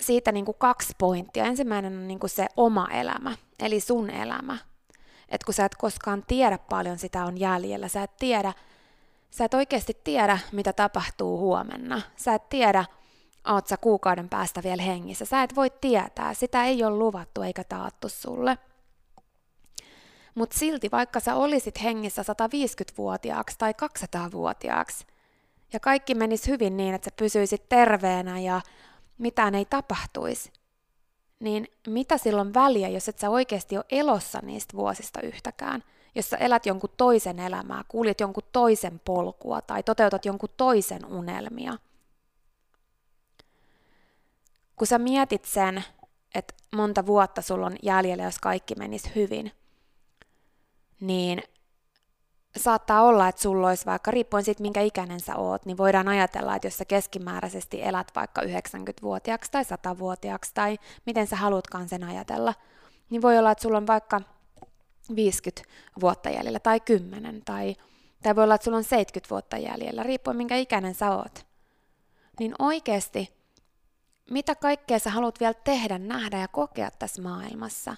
siitä 0.00 0.32
niin 0.32 0.44
kuin 0.44 0.56
kaksi 0.58 0.92
pointtia. 0.98 1.44
Ensimmäinen 1.44 1.92
on 1.92 2.08
niin 2.08 2.20
kuin 2.20 2.30
se 2.30 2.46
oma 2.56 2.88
elämä, 2.90 3.36
eli 3.58 3.80
sun 3.80 4.10
elämä. 4.10 4.58
että 5.28 5.44
kun 5.44 5.54
sä 5.54 5.64
et 5.64 5.74
koskaan 5.74 6.24
tiedä 6.26 6.58
paljon 6.58 6.98
sitä 6.98 7.24
on 7.24 7.40
jäljellä, 7.40 7.88
sä 7.88 8.02
et 8.02 8.16
tiedä, 8.16 8.52
sä 9.30 9.44
et 9.44 9.54
oikeasti 9.54 10.00
tiedä, 10.04 10.38
mitä 10.52 10.72
tapahtuu 10.72 11.38
huomenna. 11.38 12.02
Sä 12.16 12.34
et 12.34 12.48
tiedä, 12.48 12.84
oot 13.48 13.66
sä 13.66 13.76
kuukauden 13.76 14.28
päästä 14.28 14.62
vielä 14.62 14.82
hengissä. 14.82 15.24
Sä 15.24 15.42
et 15.42 15.56
voi 15.56 15.70
tietää, 15.70 16.34
sitä 16.34 16.64
ei 16.64 16.84
ole 16.84 16.96
luvattu 16.96 17.42
eikä 17.42 17.64
taattu 17.64 18.08
sulle. 18.08 18.58
Mutta 20.38 20.58
silti 20.58 20.90
vaikka 20.90 21.20
sä 21.20 21.34
olisit 21.34 21.82
hengissä 21.82 22.22
150-vuotiaaksi 22.22 23.56
tai 23.58 23.74
200-vuotiaaksi, 23.82 25.06
ja 25.72 25.80
kaikki 25.80 26.14
menisi 26.14 26.50
hyvin 26.50 26.76
niin, 26.76 26.94
että 26.94 27.04
sä 27.10 27.16
pysyisit 27.16 27.68
terveenä 27.68 28.38
ja 28.38 28.60
mitään 29.18 29.54
ei 29.54 29.64
tapahtuisi, 29.64 30.52
niin 31.40 31.68
mitä 31.86 32.18
silloin 32.18 32.54
väliä, 32.54 32.88
jos 32.88 33.08
et 33.08 33.18
sä 33.18 33.30
oikeasti 33.30 33.76
ole 33.76 33.84
elossa 33.90 34.38
niistä 34.42 34.76
vuosista 34.76 35.20
yhtäkään, 35.20 35.84
jos 36.14 36.30
sä 36.30 36.36
elät 36.36 36.66
jonkun 36.66 36.90
toisen 36.96 37.38
elämää, 37.40 37.84
kuljet 37.88 38.20
jonkun 38.20 38.42
toisen 38.52 39.00
polkua 39.04 39.60
tai 39.60 39.82
toteutat 39.82 40.24
jonkun 40.24 40.48
toisen 40.56 41.06
unelmia. 41.06 41.74
Kun 44.76 44.86
sä 44.86 44.98
mietit 44.98 45.44
sen, 45.44 45.84
että 46.34 46.54
monta 46.74 47.06
vuotta 47.06 47.42
sulla 47.42 47.66
on 47.66 47.76
jäljellä, 47.82 48.24
jos 48.24 48.38
kaikki 48.38 48.74
menisi 48.74 49.12
hyvin, 49.14 49.52
niin 51.00 51.42
saattaa 52.56 53.02
olla, 53.02 53.28
että 53.28 53.42
sulla 53.42 53.68
olisi 53.68 53.86
vaikka, 53.86 54.10
riippuen 54.10 54.44
siitä 54.44 54.62
minkä 54.62 54.80
ikäinen 54.80 55.20
sä 55.20 55.36
oot, 55.36 55.66
niin 55.66 55.76
voidaan 55.76 56.08
ajatella, 56.08 56.56
että 56.56 56.66
jos 56.66 56.78
sä 56.78 56.84
keskimääräisesti 56.84 57.82
elät 57.82 58.12
vaikka 58.14 58.42
90-vuotiaaksi 58.42 59.50
tai 59.50 59.62
100-vuotiaaksi 59.62 60.50
tai 60.54 60.78
miten 61.06 61.26
sä 61.26 61.36
haluatkaan 61.36 61.88
sen 61.88 62.04
ajatella, 62.04 62.54
niin 63.10 63.22
voi 63.22 63.38
olla, 63.38 63.50
että 63.50 63.62
sulla 63.62 63.76
on 63.76 63.86
vaikka 63.86 64.20
50 65.16 65.72
vuotta 66.00 66.30
jäljellä 66.30 66.60
tai 66.60 66.80
10 66.80 67.42
tai, 67.44 67.76
tai 68.22 68.36
voi 68.36 68.44
olla, 68.44 68.54
että 68.54 68.64
sulla 68.64 68.76
on 68.76 68.84
70 68.84 69.30
vuotta 69.30 69.58
jäljellä, 69.58 70.02
riippuen 70.02 70.36
minkä 70.36 70.56
ikäinen 70.56 70.94
sä 70.94 71.10
oot. 71.10 71.46
Niin 72.40 72.54
oikeasti, 72.58 73.38
mitä 74.30 74.54
kaikkea 74.54 74.98
sä 74.98 75.10
haluat 75.10 75.40
vielä 75.40 75.54
tehdä, 75.54 75.98
nähdä 75.98 76.38
ja 76.38 76.48
kokea 76.48 76.90
tässä 76.90 77.22
maailmassa? 77.22 77.96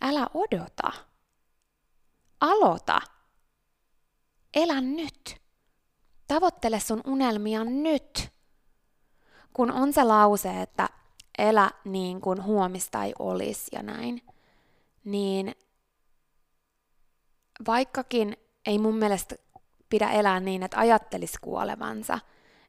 Älä 0.00 0.26
odota. 0.34 0.92
Aloita. 2.40 3.00
Elä 4.54 4.80
nyt. 4.80 5.42
Tavoittele 6.28 6.80
sun 6.80 7.00
unelmia 7.06 7.64
nyt. 7.64 8.32
Kun 9.52 9.70
on 9.70 9.92
se 9.92 10.04
lause, 10.04 10.62
että 10.62 10.88
elä 11.38 11.70
niin 11.84 12.20
kuin 12.20 12.42
huomista 12.42 13.04
ei 13.04 13.14
olisi 13.18 13.70
ja 13.72 13.82
näin, 13.82 14.22
niin 15.04 15.54
vaikkakin 17.66 18.36
ei 18.66 18.78
mun 18.78 18.96
mielestä 18.96 19.36
pidä 19.88 20.10
elää 20.10 20.40
niin, 20.40 20.62
että 20.62 20.78
ajattelisi 20.78 21.38
kuolevansa, 21.40 22.18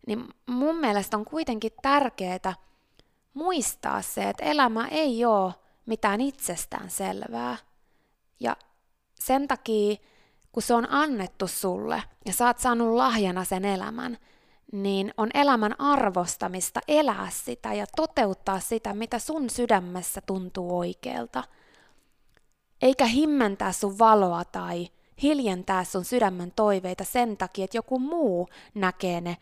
niin 0.07 0.27
mun 0.45 0.75
mielestä 0.75 1.17
on 1.17 1.25
kuitenkin 1.25 1.72
tärkeää 1.81 2.53
muistaa 3.34 4.01
se, 4.01 4.29
että 4.29 4.43
elämä 4.43 4.88
ei 4.88 5.25
ole 5.25 5.53
mitään 5.86 6.22
itsestään 6.22 6.89
selvää. 6.89 7.57
Ja 8.39 8.57
sen 9.19 9.48
takia, 9.48 9.95
kun 10.51 10.63
se 10.63 10.74
on 10.74 10.88
annettu 10.91 11.48
sulle 11.48 12.03
ja 12.25 12.34
sä 12.34 12.45
oot 12.45 12.60
saanut 12.60 12.95
lahjana 12.95 13.43
sen 13.43 13.65
elämän, 13.65 14.17
niin 14.72 15.13
on 15.17 15.29
elämän 15.34 15.81
arvostamista 15.81 16.79
elää 16.88 17.27
sitä 17.31 17.74
ja 17.74 17.86
toteuttaa 17.95 18.60
sitä, 18.60 18.93
mitä 18.93 19.19
sun 19.19 19.50
sydämessä 19.50 20.22
tuntuu 20.22 20.79
oikealta. 20.79 21.43
Eikä 22.81 23.05
himmentää 23.05 23.72
sun 23.72 24.00
valoa 24.00 24.45
tai 24.45 24.88
hiljentää 25.22 25.84
sun 25.84 26.05
sydämen 26.05 26.51
toiveita 26.55 27.03
sen 27.03 27.38
takia, 27.38 27.65
että 27.65 27.77
joku 27.77 28.00
muu 28.00 28.48
näkee 28.74 29.22
ne 29.22 29.38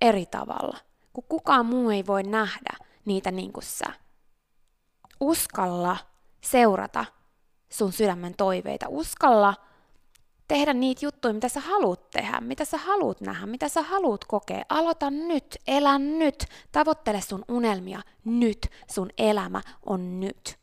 eri 0.00 0.26
tavalla, 0.26 0.78
kun 1.12 1.24
kukaan 1.28 1.66
muu 1.66 1.90
ei 1.90 2.06
voi 2.06 2.22
nähdä 2.22 2.76
niitä 3.04 3.30
niin 3.30 3.52
kuin 3.52 3.64
sä. 3.64 3.86
Uskalla 5.20 5.96
seurata 6.40 7.04
sun 7.70 7.92
sydämen 7.92 8.34
toiveita. 8.36 8.86
Uskalla 8.88 9.54
tehdä 10.48 10.74
niitä 10.74 11.04
juttuja, 11.06 11.34
mitä 11.34 11.48
sä 11.48 11.60
haluat 11.60 12.10
tehdä, 12.10 12.40
mitä 12.40 12.64
sä 12.64 12.78
haluat 12.78 13.20
nähdä, 13.20 13.46
mitä 13.46 13.68
sä 13.68 13.82
haluat 13.82 14.24
kokea. 14.24 14.64
Aloita 14.68 15.10
nyt, 15.10 15.56
elä 15.66 15.98
nyt, 15.98 16.44
tavoittele 16.72 17.20
sun 17.20 17.44
unelmia 17.48 18.02
nyt, 18.24 18.66
sun 18.90 19.10
elämä 19.18 19.62
on 19.86 20.20
nyt. 20.20 20.58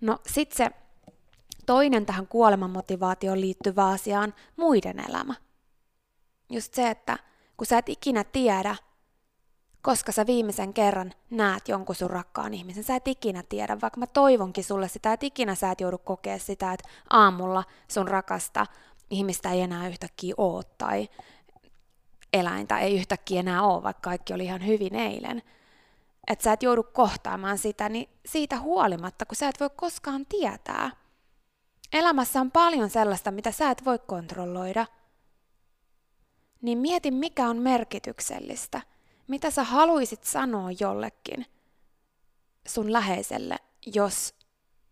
No 0.00 0.18
sit 0.26 0.52
se 0.52 0.70
toinen 1.66 2.06
tähän 2.06 2.26
kuolemanmotivaatioon 2.26 3.40
liittyvä 3.40 3.88
asia 3.88 4.20
on 4.20 4.34
muiden 4.56 5.04
elämä. 5.08 5.34
Just 6.50 6.74
se, 6.74 6.90
että 6.90 7.18
kun 7.56 7.66
sä 7.66 7.78
et 7.78 7.88
ikinä 7.88 8.24
tiedä, 8.24 8.76
koska 9.82 10.12
sä 10.12 10.26
viimeisen 10.26 10.74
kerran 10.74 11.12
näet 11.30 11.68
jonkun 11.68 11.94
sun 11.94 12.10
rakkaan 12.10 12.54
ihmisen. 12.54 12.84
Sä 12.84 12.96
et 12.96 13.08
ikinä 13.08 13.42
tiedä, 13.48 13.80
vaikka 13.80 14.00
mä 14.00 14.06
toivonkin 14.06 14.64
sulle 14.64 14.88
sitä, 14.88 15.12
että 15.12 15.26
ikinä 15.26 15.54
sä 15.54 15.70
et 15.70 15.80
joudu 15.80 15.98
kokea 15.98 16.38
sitä, 16.38 16.72
että 16.72 16.88
aamulla 17.10 17.64
sun 17.88 18.08
rakasta 18.08 18.66
ihmistä 19.10 19.50
ei 19.50 19.60
enää 19.60 19.88
yhtäkkiä 19.88 20.34
oo 20.36 20.62
tai 20.62 21.08
eläintä 22.32 22.78
ei 22.78 22.96
yhtäkkiä 22.96 23.40
enää 23.40 23.62
ole, 23.62 23.82
vaikka 23.82 24.00
kaikki 24.00 24.34
oli 24.34 24.44
ihan 24.44 24.66
hyvin 24.66 24.94
eilen. 24.94 25.42
Että 26.26 26.42
sä 26.42 26.52
et 26.52 26.62
joudu 26.62 26.82
kohtaamaan 26.82 27.58
sitä, 27.58 27.88
niin 27.88 28.08
siitä 28.26 28.60
huolimatta, 28.60 29.26
kun 29.26 29.36
sä 29.36 29.48
et 29.48 29.60
voi 29.60 29.70
koskaan 29.76 30.26
tietää. 30.26 30.90
Elämässä 31.92 32.40
on 32.40 32.50
paljon 32.50 32.90
sellaista, 32.90 33.30
mitä 33.30 33.50
sä 33.50 33.70
et 33.70 33.84
voi 33.84 33.98
kontrolloida. 33.98 34.86
Niin 36.62 36.78
mieti, 36.78 37.10
mikä 37.10 37.48
on 37.48 37.56
merkityksellistä– 37.56 38.80
mitä 39.28 39.50
sä 39.50 39.64
haluaisit 39.64 40.24
sanoa 40.24 40.68
jollekin 40.80 41.46
sun 42.66 42.92
läheiselle, 42.92 43.56
jos 43.94 44.34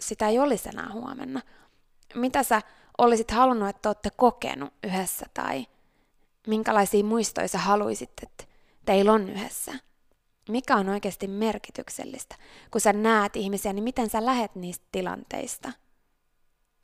sitä 0.00 0.28
ei 0.28 0.38
olisi 0.38 0.68
enää 0.68 0.92
huomenna? 0.92 1.40
Mitä 2.14 2.42
sä 2.42 2.62
olisit 2.98 3.30
halunnut, 3.30 3.68
että 3.68 3.88
olette 3.88 4.10
kokenut 4.16 4.74
yhdessä 4.84 5.26
tai 5.34 5.66
minkälaisia 6.46 7.04
muistoja 7.04 7.48
sä 7.48 7.58
haluaisit, 7.58 8.12
että 8.22 8.44
teillä 8.84 9.12
on 9.12 9.28
yhdessä? 9.28 9.72
Mikä 10.48 10.76
on 10.76 10.88
oikeasti 10.88 11.28
merkityksellistä? 11.28 12.36
Kun 12.70 12.80
sä 12.80 12.92
näet 12.92 13.36
ihmisiä, 13.36 13.72
niin 13.72 13.84
miten 13.84 14.10
sä 14.10 14.26
lähet 14.26 14.54
niistä 14.54 14.86
tilanteista? 14.92 15.72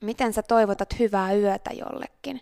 Miten 0.03 0.33
sä 0.33 0.43
toivotat 0.43 0.99
hyvää 0.99 1.35
yötä 1.35 1.71
jollekin? 1.71 2.41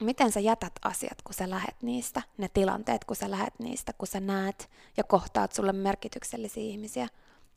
Miten 0.00 0.32
sä 0.32 0.40
jätät 0.40 0.72
asiat, 0.84 1.22
kun 1.22 1.34
sä 1.34 1.50
lähet 1.50 1.82
niistä, 1.82 2.22
ne 2.38 2.48
tilanteet, 2.48 3.04
kun 3.04 3.16
sä 3.16 3.30
lähet 3.30 3.54
niistä, 3.58 3.92
kun 3.92 4.08
sä 4.08 4.20
näet 4.20 4.70
ja 4.96 5.04
kohtaat 5.04 5.52
sulle 5.52 5.72
merkityksellisiä 5.72 6.62
ihmisiä. 6.62 7.08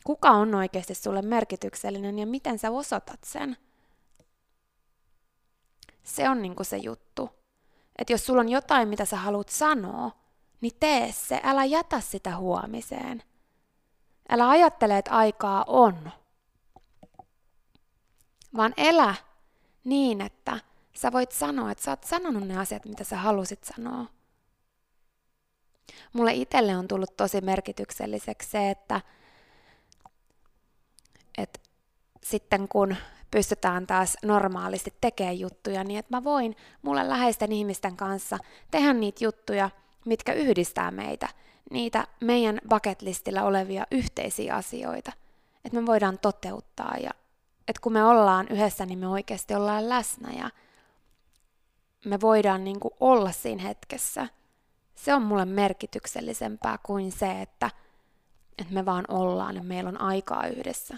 Kuka 0.03 0.29
on 0.29 0.55
oikeasti 0.55 0.95
sulle 0.95 1.21
merkityksellinen 1.21 2.19
ja 2.19 2.25
miten 2.25 2.59
sä 2.59 2.71
osoitat 2.71 3.19
sen? 3.23 3.57
Se 6.03 6.29
on 6.29 6.41
niinku 6.41 6.63
se 6.63 6.77
juttu. 6.77 7.29
Että 7.97 8.13
jos 8.13 8.25
sulla 8.25 8.39
on 8.39 8.49
jotain, 8.49 8.87
mitä 8.87 9.05
sä 9.05 9.17
haluat 9.17 9.49
sanoa, 9.49 10.11
niin 10.61 10.73
tee 10.79 11.11
se. 11.11 11.41
Älä 11.43 11.65
jätä 11.65 11.99
sitä 11.99 12.37
huomiseen. 12.37 13.23
Älä 14.29 14.49
ajattele, 14.49 14.97
että 14.97 15.11
aikaa 15.11 15.63
on. 15.67 16.11
Vaan 18.55 18.73
elä 18.77 19.15
niin, 19.83 20.21
että 20.21 20.59
Sä 20.97 21.11
voit 21.11 21.31
sanoa, 21.31 21.71
että 21.71 21.83
sä 21.83 21.91
oot 21.91 22.03
sanonut 22.03 22.47
ne 22.47 22.59
asiat, 22.59 22.85
mitä 22.85 23.03
sä 23.03 23.17
halusit 23.17 23.63
sanoa. 23.63 24.05
Mulle 26.13 26.33
itselle 26.33 26.77
on 26.77 26.87
tullut 26.87 27.17
tosi 27.17 27.41
merkitykselliseksi 27.41 28.49
se, 28.49 28.69
että, 28.69 29.01
että 31.37 31.59
sitten 32.23 32.67
kun 32.67 32.95
pystytään 33.31 33.87
taas 33.87 34.17
normaalisti 34.23 34.93
tekemään 35.01 35.39
juttuja, 35.39 35.83
niin 35.83 35.99
että 35.99 36.17
mä 36.17 36.23
voin 36.23 36.55
mulle 36.81 37.09
läheisten 37.09 37.51
ihmisten 37.51 37.97
kanssa 37.97 38.37
tehdä 38.71 38.93
niitä 38.93 39.23
juttuja, 39.23 39.69
mitkä 40.05 40.33
yhdistää 40.33 40.91
meitä, 40.91 41.29
niitä 41.71 42.07
meidän 42.21 42.61
bucketlistillä 42.69 43.43
olevia 43.43 43.87
yhteisiä 43.91 44.55
asioita, 44.55 45.11
että 45.65 45.79
me 45.79 45.85
voidaan 45.85 46.19
toteuttaa 46.19 46.95
ja 46.97 47.11
että 47.67 47.81
kun 47.81 47.93
me 47.93 48.03
ollaan 48.03 48.47
yhdessä, 48.49 48.85
niin 48.85 48.99
me 48.99 49.07
oikeasti 49.07 49.55
ollaan 49.55 49.89
läsnä 49.89 50.33
ja 50.33 50.49
me 52.07 52.21
voidaan 52.21 52.63
niin 52.63 52.79
kuin 52.79 52.93
olla 52.99 53.31
siinä 53.31 53.63
hetkessä. 53.63 54.27
Se 54.95 55.13
on 55.13 55.21
mulle 55.21 55.45
merkityksellisempää 55.45 56.77
kuin 56.83 57.11
se, 57.11 57.41
että, 57.41 57.71
että 58.57 58.73
me 58.73 58.85
vaan 58.85 59.05
ollaan 59.07 59.55
ja 59.55 59.63
meillä 59.63 59.87
on 59.87 60.01
aikaa 60.01 60.47
yhdessä. 60.47 60.97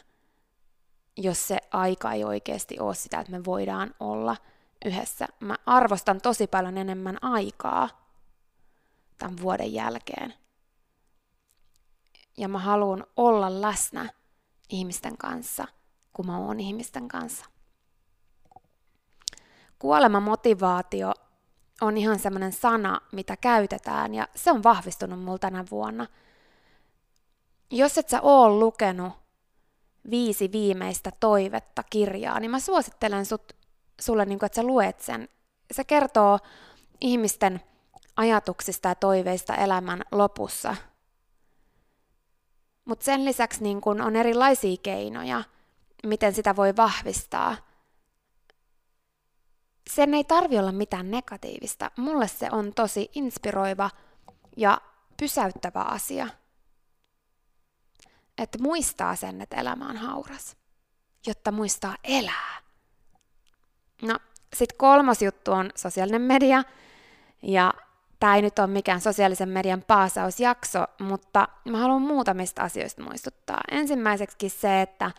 Jos 1.17 1.47
se 1.47 1.57
aika 1.71 2.11
ei 2.11 2.23
oikeasti 2.23 2.79
ole 2.79 2.95
sitä, 2.95 3.19
että 3.19 3.31
me 3.31 3.45
voidaan 3.45 3.95
olla 3.99 4.37
yhdessä. 4.85 5.27
Mä 5.39 5.55
arvostan 5.65 6.21
tosi 6.21 6.47
paljon 6.47 6.77
enemmän 6.77 7.17
aikaa 7.21 7.89
tämän 9.17 9.41
vuoden 9.41 9.73
jälkeen. 9.73 10.33
Ja 12.37 12.47
mä 12.47 12.59
haluan 12.59 13.05
olla 13.17 13.61
läsnä 13.61 14.09
ihmisten 14.69 15.17
kanssa, 15.17 15.67
kun 16.13 16.25
mä 16.25 16.37
oon 16.37 16.59
ihmisten 16.59 17.07
kanssa 17.07 17.45
kuolemamotivaatio 19.79 21.13
on 21.81 21.97
ihan 21.97 22.19
semmoinen 22.19 22.51
sana, 22.51 23.01
mitä 23.11 23.37
käytetään, 23.37 24.15
ja 24.15 24.27
se 24.35 24.51
on 24.51 24.63
vahvistunut 24.63 25.23
mulla 25.23 25.37
tänä 25.37 25.65
vuonna. 25.71 26.07
Jos 27.71 27.97
et 27.97 28.09
sä 28.09 28.21
oo 28.21 28.49
lukenut 28.59 29.13
viisi 30.09 30.51
viimeistä 30.51 31.11
toivetta 31.19 31.83
kirjaa, 31.89 32.39
niin 32.39 32.51
mä 32.51 32.59
suosittelen 32.59 33.25
sut, 33.25 33.53
sulle, 34.01 34.25
niin 34.25 34.39
kun, 34.39 34.45
että 34.45 34.55
sä 34.55 34.63
luet 34.63 34.99
sen. 34.99 35.29
Se 35.71 35.83
kertoo 35.83 36.39
ihmisten 37.01 37.61
ajatuksista 38.15 38.87
ja 38.87 38.95
toiveista 38.95 39.55
elämän 39.55 40.03
lopussa. 40.11 40.75
Mutta 42.85 43.05
sen 43.05 43.25
lisäksi 43.25 43.63
niin 43.63 43.81
kun 43.81 44.01
on 44.01 44.15
erilaisia 44.15 44.77
keinoja, 44.83 45.43
miten 46.03 46.33
sitä 46.33 46.55
voi 46.55 46.75
vahvistaa– 46.75 47.55
sen 49.95 50.13
ei 50.13 50.23
tarvi 50.23 50.59
olla 50.59 50.71
mitään 50.71 51.11
negatiivista. 51.11 51.91
Mulle 51.97 52.27
se 52.27 52.47
on 52.51 52.73
tosi 52.73 53.09
inspiroiva 53.15 53.89
ja 54.57 54.81
pysäyttävä 55.17 55.81
asia. 55.81 56.27
Että 58.37 58.57
muistaa 58.61 59.15
sen, 59.15 59.41
että 59.41 59.55
elämä 59.55 59.89
on 59.89 59.97
hauras, 59.97 60.57
jotta 61.27 61.51
muistaa 61.51 61.95
elää. 62.03 62.61
No, 64.01 64.19
sitten 64.55 64.77
kolmas 64.77 65.21
juttu 65.21 65.51
on 65.51 65.71
sosiaalinen 65.75 66.21
media. 66.21 66.63
Ja 67.41 67.73
tämä 68.19 68.35
ei 68.35 68.41
nyt 68.41 68.59
ole 68.59 68.67
mikään 68.67 69.01
sosiaalisen 69.01 69.49
median 69.49 69.83
paasausjakso, 69.87 70.85
mutta 70.99 71.47
mä 71.65 71.77
haluan 71.77 72.01
muutamista 72.01 72.61
asioista 72.61 73.03
muistuttaa. 73.03 73.61
Ensimmäiseksi 73.71 74.49
se, 74.49 74.81
että 74.81 75.11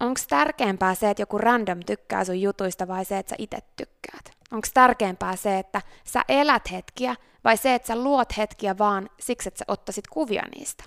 Onko 0.00 0.20
tärkeämpää 0.28 0.94
se, 0.94 1.10
että 1.10 1.22
joku 1.22 1.38
random 1.38 1.80
tykkää 1.86 2.24
sun 2.24 2.40
jutuista 2.40 2.88
vai 2.88 3.04
se, 3.04 3.18
että 3.18 3.30
sä 3.30 3.36
itse 3.38 3.58
tykkäät? 3.76 4.30
Onko 4.52 4.68
tärkeämpää 4.74 5.36
se, 5.36 5.58
että 5.58 5.82
sä 6.04 6.22
elät 6.28 6.70
hetkiä 6.72 7.14
vai 7.44 7.56
se, 7.56 7.74
että 7.74 7.88
sä 7.88 7.96
luot 7.96 8.36
hetkiä 8.36 8.78
vaan 8.78 9.10
siksi, 9.20 9.48
että 9.48 9.58
sä 9.58 9.64
ottaisit 9.68 10.06
kuvia 10.06 10.42
niistä? 10.56 10.84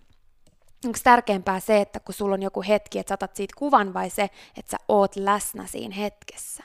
Onko 0.85 0.99
tärkeämpää 1.03 1.59
se, 1.59 1.81
että 1.81 1.99
kun 1.99 2.13
sulla 2.13 2.33
on 2.33 2.41
joku 2.41 2.63
hetki, 2.67 2.99
että 2.99 3.09
sä 3.09 3.13
otat 3.13 3.35
siitä 3.35 3.53
kuvan 3.57 3.93
vai 3.93 4.09
se, 4.09 4.29
että 4.57 4.71
sä 4.71 4.77
oot 4.87 5.15
läsnä 5.15 5.65
siinä 5.67 5.95
hetkessä? 5.95 6.63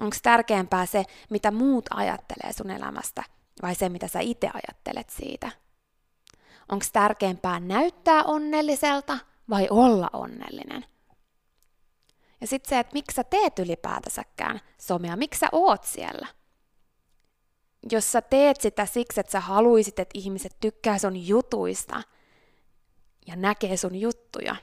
Onko 0.00 0.16
tärkeämpää 0.22 0.86
se, 0.86 1.04
mitä 1.30 1.50
muut 1.50 1.84
ajattelee 1.90 2.52
sun 2.52 2.70
elämästä 2.70 3.22
vai 3.62 3.74
se, 3.74 3.88
mitä 3.88 4.08
sä 4.08 4.20
itse 4.20 4.50
ajattelet 4.54 5.10
siitä? 5.10 5.50
Onko 6.68 6.84
tärkeämpää 6.92 7.60
näyttää 7.60 8.22
onnelliselta 8.22 9.18
vai 9.50 9.68
olla 9.70 10.10
onnellinen? 10.12 10.84
Ja 12.40 12.46
sitten 12.46 12.68
se, 12.68 12.78
että 12.78 12.92
miksi 12.92 13.14
sä 13.14 13.24
teet 13.24 13.58
ylipäätänsäkään 13.58 14.60
somea, 14.78 15.16
miksi 15.16 15.40
sä 15.40 15.48
oot 15.52 15.84
siellä. 15.84 16.26
Jos 17.92 18.12
sä 18.12 18.22
teet 18.22 18.60
sitä 18.60 18.86
siksi, 18.86 19.20
että 19.20 19.32
sä 19.32 19.40
haluisit, 19.40 19.98
että 19.98 20.18
ihmiset 20.18 20.56
tykkää 20.60 20.98
sun 20.98 21.26
jutuista 21.26 22.02
ja 23.26 23.36
näkee 23.36 23.76
sun 23.76 23.94
juttuja, 23.94 24.56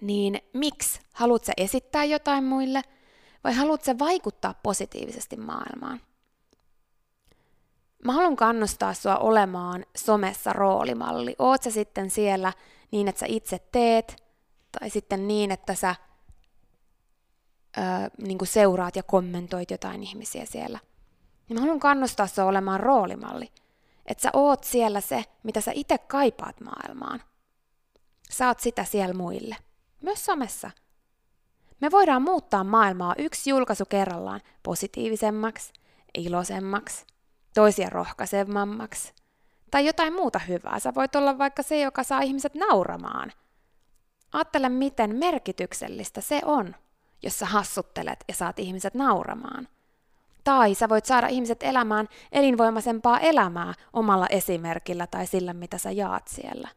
niin 0.00 0.40
miksi? 0.52 1.00
Haluat 1.12 1.44
sä 1.44 1.52
esittää 1.56 2.04
jotain 2.04 2.44
muille 2.44 2.82
vai 3.44 3.54
haluat 3.54 3.84
sä 3.84 3.98
vaikuttaa 3.98 4.54
positiivisesti 4.62 5.36
maailmaan? 5.36 6.00
Mä 8.04 8.12
haluan 8.12 8.36
kannustaa 8.36 8.94
sua 8.94 9.16
olemaan 9.16 9.86
somessa 9.96 10.52
roolimalli. 10.52 11.36
Oot 11.38 11.62
sä 11.62 11.70
sitten 11.70 12.10
siellä 12.10 12.52
niin, 12.90 13.08
että 13.08 13.18
sä 13.18 13.26
itse 13.28 13.58
teet, 13.72 14.24
tai 14.80 14.90
sitten 14.90 15.28
niin, 15.28 15.50
että 15.50 15.74
sä 15.74 15.94
ö, 17.78 17.80
niin 18.18 18.38
seuraat 18.44 18.96
ja 18.96 19.02
kommentoit 19.02 19.70
jotain 19.70 20.02
ihmisiä 20.02 20.44
siellä. 20.44 20.78
Niin 21.48 21.54
mä 21.56 21.60
haluan 21.60 21.80
kannustaa 21.80 22.26
sua 22.26 22.44
olemaan 22.44 22.80
roolimalli. 22.80 23.52
Että 24.06 24.22
sä 24.22 24.30
oot 24.32 24.64
siellä 24.64 25.00
se, 25.00 25.24
mitä 25.42 25.60
sä 25.60 25.72
itse 25.74 25.98
kaipaat 25.98 26.60
maailmaan. 26.60 27.22
Sä 28.30 28.48
oot 28.48 28.60
sitä 28.60 28.84
siellä 28.84 29.14
muille. 29.14 29.56
Myös 30.02 30.24
somessa. 30.24 30.70
Me 31.80 31.90
voidaan 31.90 32.22
muuttaa 32.22 32.64
maailmaa 32.64 33.14
yksi 33.18 33.50
julkaisu 33.50 33.84
kerrallaan 33.84 34.40
positiivisemmaksi, 34.62 35.72
iloisemmaksi, 36.18 37.04
toisia 37.54 37.90
rohkaisevammaksi 37.90 39.12
tai 39.70 39.86
jotain 39.86 40.12
muuta 40.12 40.38
hyvää. 40.38 40.78
Sä 40.78 40.94
voit 40.94 41.16
olla 41.16 41.38
vaikka 41.38 41.62
se, 41.62 41.80
joka 41.80 42.04
saa 42.04 42.20
ihmiset 42.20 42.54
nauramaan. 42.54 43.32
Ajattele, 44.32 44.68
miten 44.68 45.16
merkityksellistä 45.16 46.20
se 46.20 46.40
on, 46.44 46.76
jos 47.22 47.38
sä 47.38 47.46
hassuttelet 47.46 48.24
ja 48.28 48.34
saat 48.34 48.58
ihmiset 48.58 48.94
nauramaan. 48.94 49.68
Tai 50.44 50.74
sä 50.74 50.88
voit 50.88 51.06
saada 51.06 51.26
ihmiset 51.26 51.62
elämään 51.62 52.08
elinvoimaisempaa 52.32 53.18
elämää 53.18 53.74
omalla 53.92 54.26
esimerkillä 54.26 55.06
tai 55.06 55.26
sillä, 55.26 55.54
mitä 55.54 55.78
sä 55.78 55.90
jaat 55.90 56.28
siellä. 56.28 56.68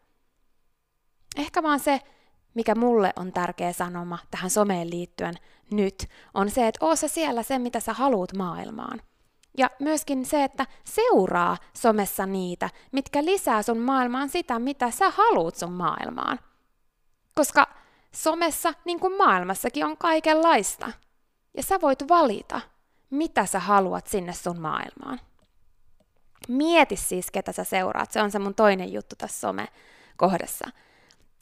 Ehkä 1.37 1.63
vaan 1.63 1.79
se, 1.79 2.01
mikä 2.53 2.75
mulle 2.75 3.13
on 3.15 3.31
tärkeä 3.31 3.73
sanoma 3.73 4.17
tähän 4.31 4.49
someen 4.49 4.89
liittyen 4.89 5.33
nyt, 5.71 6.09
on 6.33 6.49
se, 6.49 6.67
että 6.67 6.85
oo 6.85 6.95
sä 6.95 7.07
siellä 7.07 7.43
se, 7.43 7.59
mitä 7.59 7.79
sä 7.79 7.93
haluut 7.93 8.33
maailmaan. 8.33 9.01
Ja 9.57 9.69
myöskin 9.79 10.25
se, 10.25 10.43
että 10.43 10.67
seuraa 10.83 11.57
somessa 11.73 12.25
niitä, 12.25 12.69
mitkä 12.91 13.25
lisää 13.25 13.61
sun 13.61 13.77
maailmaan 13.77 14.29
sitä, 14.29 14.59
mitä 14.59 14.91
sä 14.91 15.09
haluut 15.09 15.55
sun 15.55 15.71
maailmaan. 15.71 16.39
Koska 17.35 17.67
somessa, 18.15 18.73
niin 18.85 18.99
kuin 18.99 19.17
maailmassakin, 19.17 19.85
on 19.85 19.97
kaikenlaista. 19.97 20.91
Ja 21.57 21.63
sä 21.63 21.81
voit 21.81 22.09
valita, 22.09 22.61
mitä 23.09 23.45
sä 23.45 23.59
haluat 23.59 24.07
sinne 24.07 24.33
sun 24.33 24.59
maailmaan. 24.59 25.19
Mieti 26.47 26.95
siis, 26.95 27.31
ketä 27.31 27.51
sä 27.51 27.63
seuraat. 27.63 28.11
Se 28.11 28.21
on 28.21 28.31
se 28.31 28.39
mun 28.39 28.55
toinen 28.55 28.93
juttu 28.93 29.15
tässä 29.15 29.47
some-kohdassa. 29.47 30.69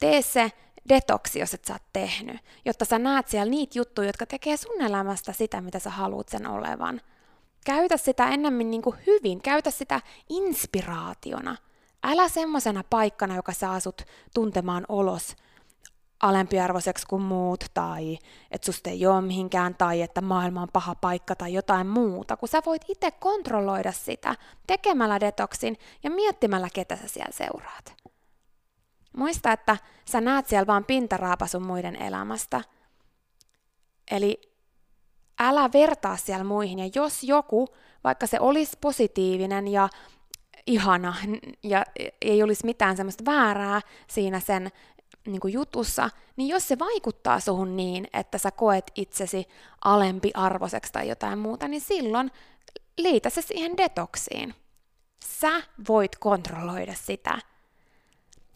Tee 0.00 0.22
se 0.22 0.52
detoksi, 0.88 1.38
jos 1.38 1.54
et 1.54 1.64
sä 1.64 1.72
oot 1.72 1.82
tehnyt, 1.92 2.40
jotta 2.64 2.84
sä 2.84 2.98
näet 2.98 3.28
siellä 3.28 3.50
niitä 3.50 3.78
juttuja, 3.78 4.08
jotka 4.08 4.26
tekee 4.26 4.56
sun 4.56 4.82
elämästä 4.82 5.32
sitä, 5.32 5.60
mitä 5.60 5.78
sä 5.78 5.90
haluat 5.90 6.28
sen 6.28 6.46
olevan. 6.46 7.00
Käytä 7.64 7.96
sitä 7.96 8.28
ennemmin 8.28 8.70
niin 8.70 8.82
kuin 8.82 8.96
hyvin, 9.06 9.42
käytä 9.42 9.70
sitä 9.70 10.00
inspiraationa. 10.28 11.56
Älä 12.04 12.28
semmosena 12.28 12.84
paikkana, 12.90 13.36
joka 13.36 13.52
saa 13.52 13.80
sut 13.80 14.02
tuntemaan 14.34 14.84
olos 14.88 15.36
alempiarvoiseksi 16.22 17.06
kuin 17.06 17.22
muut, 17.22 17.64
tai 17.74 18.18
että 18.50 18.66
susta 18.66 18.90
ei 18.90 19.06
ole 19.06 19.20
mihinkään, 19.20 19.74
tai 19.74 20.02
että 20.02 20.20
maailma 20.20 20.62
on 20.62 20.68
paha 20.72 20.94
paikka, 20.94 21.36
tai 21.36 21.52
jotain 21.52 21.86
muuta, 21.86 22.36
kun 22.36 22.48
sä 22.48 22.62
voit 22.66 22.82
itse 22.88 23.10
kontrolloida 23.10 23.92
sitä 23.92 24.36
tekemällä 24.66 25.20
detoksin 25.20 25.76
ja 26.02 26.10
miettimällä, 26.10 26.68
ketä 26.74 26.96
sä 26.96 27.08
siellä 27.08 27.32
seuraat. 27.32 27.94
Muista, 29.16 29.52
että 29.52 29.76
sä 30.04 30.20
näet 30.20 30.46
siellä 30.46 30.66
vaan 30.66 30.84
pintaraapasun 30.84 31.66
muiden 31.66 31.96
elämästä. 31.96 32.60
Eli 34.10 34.40
älä 35.40 35.70
vertaa 35.72 36.16
siellä 36.16 36.44
muihin, 36.44 36.78
ja 36.78 36.90
jos 36.94 37.22
joku, 37.22 37.68
vaikka 38.04 38.26
se 38.26 38.40
olisi 38.40 38.78
positiivinen 38.80 39.68
ja 39.68 39.88
ihana 40.66 41.14
ja 41.62 41.84
ei 42.20 42.42
olisi 42.42 42.66
mitään 42.66 42.96
semmoista 42.96 43.24
väärää 43.24 43.80
siinä 44.10 44.40
sen 44.40 44.70
niin 45.26 45.40
kuin 45.40 45.52
jutussa, 45.52 46.10
niin 46.36 46.48
jos 46.48 46.68
se 46.68 46.78
vaikuttaa 46.78 47.40
suhun 47.40 47.76
niin, 47.76 48.06
että 48.12 48.38
sä 48.38 48.50
koet 48.50 48.92
itsesi 48.94 49.48
alempi 49.84 50.30
arvoiseksi 50.34 50.92
tai 50.92 51.08
jotain 51.08 51.38
muuta, 51.38 51.68
niin 51.68 51.80
silloin 51.80 52.30
liitä 52.98 53.30
se 53.30 53.42
siihen 53.42 53.76
detoksiin. 53.76 54.54
Sä 55.24 55.62
voit 55.88 56.16
kontrolloida 56.16 56.94
sitä. 56.94 57.38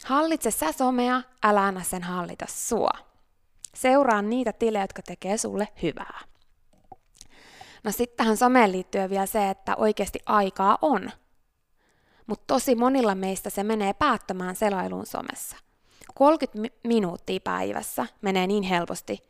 Hallitse 0.05 0.51
sä 0.51 0.71
somea, 0.71 1.21
älä 1.43 1.63
anna 1.63 1.83
sen 1.83 2.03
hallita 2.03 2.45
sua. 2.49 2.91
Seuraa 3.75 4.21
niitä 4.21 4.53
tilejä, 4.53 4.83
jotka 4.83 5.01
tekee 5.01 5.37
sulle 5.37 5.67
hyvää. 5.83 6.19
No 7.83 7.91
sitten 7.91 8.17
tähän 8.17 8.37
someen 8.37 8.71
liittyy 8.71 9.09
vielä 9.09 9.25
se, 9.25 9.49
että 9.49 9.75
oikeasti 9.75 10.19
aikaa 10.25 10.77
on. 10.81 11.11
Mutta 12.27 12.43
tosi 12.47 12.75
monilla 12.75 13.15
meistä 13.15 13.49
se 13.49 13.63
menee 13.63 13.93
päättämään 13.93 14.55
selailuun 14.55 15.05
somessa. 15.05 15.57
30 16.17 16.77
minuuttia 16.83 17.39
päivässä 17.43 18.07
menee 18.21 18.47
niin 18.47 18.63
helposti, 18.63 19.23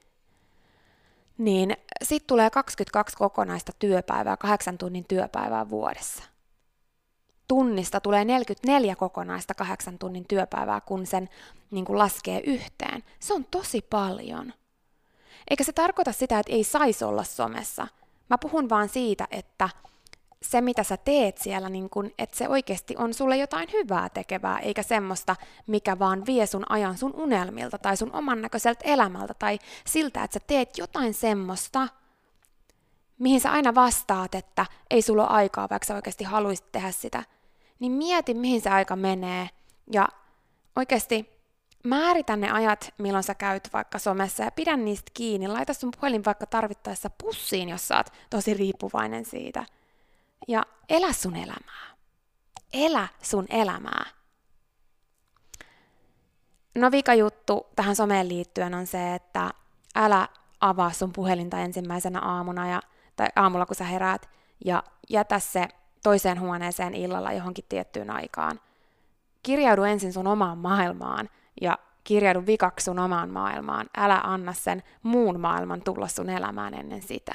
niin 1.37 1.77
sitten 2.03 2.27
tulee 2.27 2.49
22 2.49 3.17
kokonaista 3.17 3.71
työpäivää, 3.79 4.37
kahdeksan 4.37 4.77
tunnin 4.77 5.05
työpäivää 5.07 5.69
vuodessa. 5.69 6.23
Tunnista 7.47 7.99
tulee 7.99 8.25
44 8.25 8.95
kokonaista 8.95 9.53
kahdeksan 9.53 9.99
tunnin 9.99 10.25
työpäivää, 10.27 10.81
kun 10.81 11.05
sen 11.05 11.29
niin 11.71 11.85
kuin 11.85 11.97
laskee 11.97 12.41
yhteen. 12.45 13.03
Se 13.19 13.33
on 13.33 13.45
tosi 13.45 13.81
paljon. 13.81 14.53
Eikä 15.49 15.63
se 15.63 15.73
tarkoita 15.73 16.11
sitä, 16.11 16.39
että 16.39 16.51
ei 16.51 16.63
saisi 16.63 17.05
olla 17.05 17.23
somessa. 17.23 17.87
Mä 18.29 18.37
puhun 18.37 18.69
vaan 18.69 18.89
siitä, 18.89 19.27
että 19.31 19.69
se, 20.41 20.61
mitä 20.61 20.83
sä 20.83 20.97
teet 20.97 21.37
siellä, 21.37 21.69
niin 21.69 21.89
kun, 21.89 22.11
että 22.17 22.37
se 22.37 22.49
oikeasti 22.49 22.95
on 22.97 23.13
sulle 23.13 23.37
jotain 23.37 23.69
hyvää 23.73 24.09
tekevää, 24.09 24.59
eikä 24.59 24.83
semmoista, 24.83 25.35
mikä 25.67 25.99
vaan 25.99 26.25
vie 26.25 26.45
sun 26.45 26.71
ajan 26.71 26.97
sun 26.97 27.13
unelmilta 27.15 27.77
tai 27.77 27.97
sun 27.97 28.15
oman 28.15 28.41
näköiseltä 28.41 28.81
elämältä 28.83 29.33
tai 29.33 29.59
siltä, 29.85 30.23
että 30.23 30.39
sä 30.39 30.45
teet 30.47 30.77
jotain 30.77 31.13
semmoista, 31.13 31.87
mihin 33.19 33.41
sä 33.41 33.51
aina 33.51 33.75
vastaat, 33.75 34.35
että 34.35 34.65
ei 34.89 35.01
sulla 35.01 35.27
ole 35.27 35.31
aikaa, 35.31 35.67
vaikka 35.69 35.85
sä 35.85 35.95
oikeasti 35.95 36.23
haluaisit 36.23 36.71
tehdä 36.71 36.91
sitä, 36.91 37.23
niin 37.79 37.91
mieti, 37.91 38.33
mihin 38.33 38.61
se 38.61 38.69
aika 38.69 38.95
menee. 38.95 39.49
Ja 39.91 40.07
oikeasti 40.75 41.29
määritä 41.83 42.35
ne 42.35 42.51
ajat, 42.51 42.93
milloin 42.97 43.23
sä 43.23 43.35
käyt 43.35 43.69
vaikka 43.73 43.99
somessa 43.99 44.43
ja 44.43 44.51
pidä 44.51 44.77
niistä 44.77 45.11
kiinni. 45.13 45.47
Laita 45.47 45.73
sun 45.73 45.91
puhelin 45.99 46.25
vaikka 46.25 46.45
tarvittaessa 46.45 47.09
pussiin, 47.23 47.69
jos 47.69 47.87
sä 47.87 47.97
oot 47.97 48.13
tosi 48.29 48.53
riippuvainen 48.53 49.25
siitä– 49.25 49.65
ja 50.47 50.63
elä 50.89 51.13
sun 51.13 51.35
elämää. 51.35 51.87
Elä 52.73 53.07
sun 53.21 53.45
elämää. 53.49 54.05
No 56.75 56.91
vika 56.91 57.13
juttu 57.13 57.67
tähän 57.75 57.95
someen 57.95 58.29
liittyen 58.29 58.73
on 58.73 58.87
se, 58.87 59.15
että 59.15 59.51
älä 59.95 60.27
avaa 60.61 60.91
sun 60.91 61.13
puhelinta 61.13 61.59
ensimmäisenä 61.59 62.19
aamuna 62.19 62.69
ja, 62.69 62.81
tai 63.15 63.27
aamulla 63.35 63.65
kun 63.65 63.75
sä 63.75 63.83
heräät 63.83 64.29
ja 64.65 64.83
jätä 65.09 65.39
se 65.39 65.67
toiseen 66.03 66.39
huoneeseen 66.39 66.93
illalla 66.93 67.31
johonkin 67.31 67.65
tiettyyn 67.69 68.09
aikaan. 68.09 68.59
Kirjaudu 69.43 69.83
ensin 69.83 70.13
sun 70.13 70.27
omaan 70.27 70.57
maailmaan 70.57 71.29
ja 71.61 71.77
kirjaudu 72.03 72.45
vikaksi 72.45 72.83
sun 72.83 72.99
omaan 72.99 73.29
maailmaan. 73.29 73.89
Älä 73.97 74.21
anna 74.23 74.53
sen 74.53 74.83
muun 75.03 75.39
maailman 75.39 75.81
tulla 75.81 76.07
sun 76.07 76.29
elämään 76.29 76.73
ennen 76.73 77.01
sitä. 77.01 77.33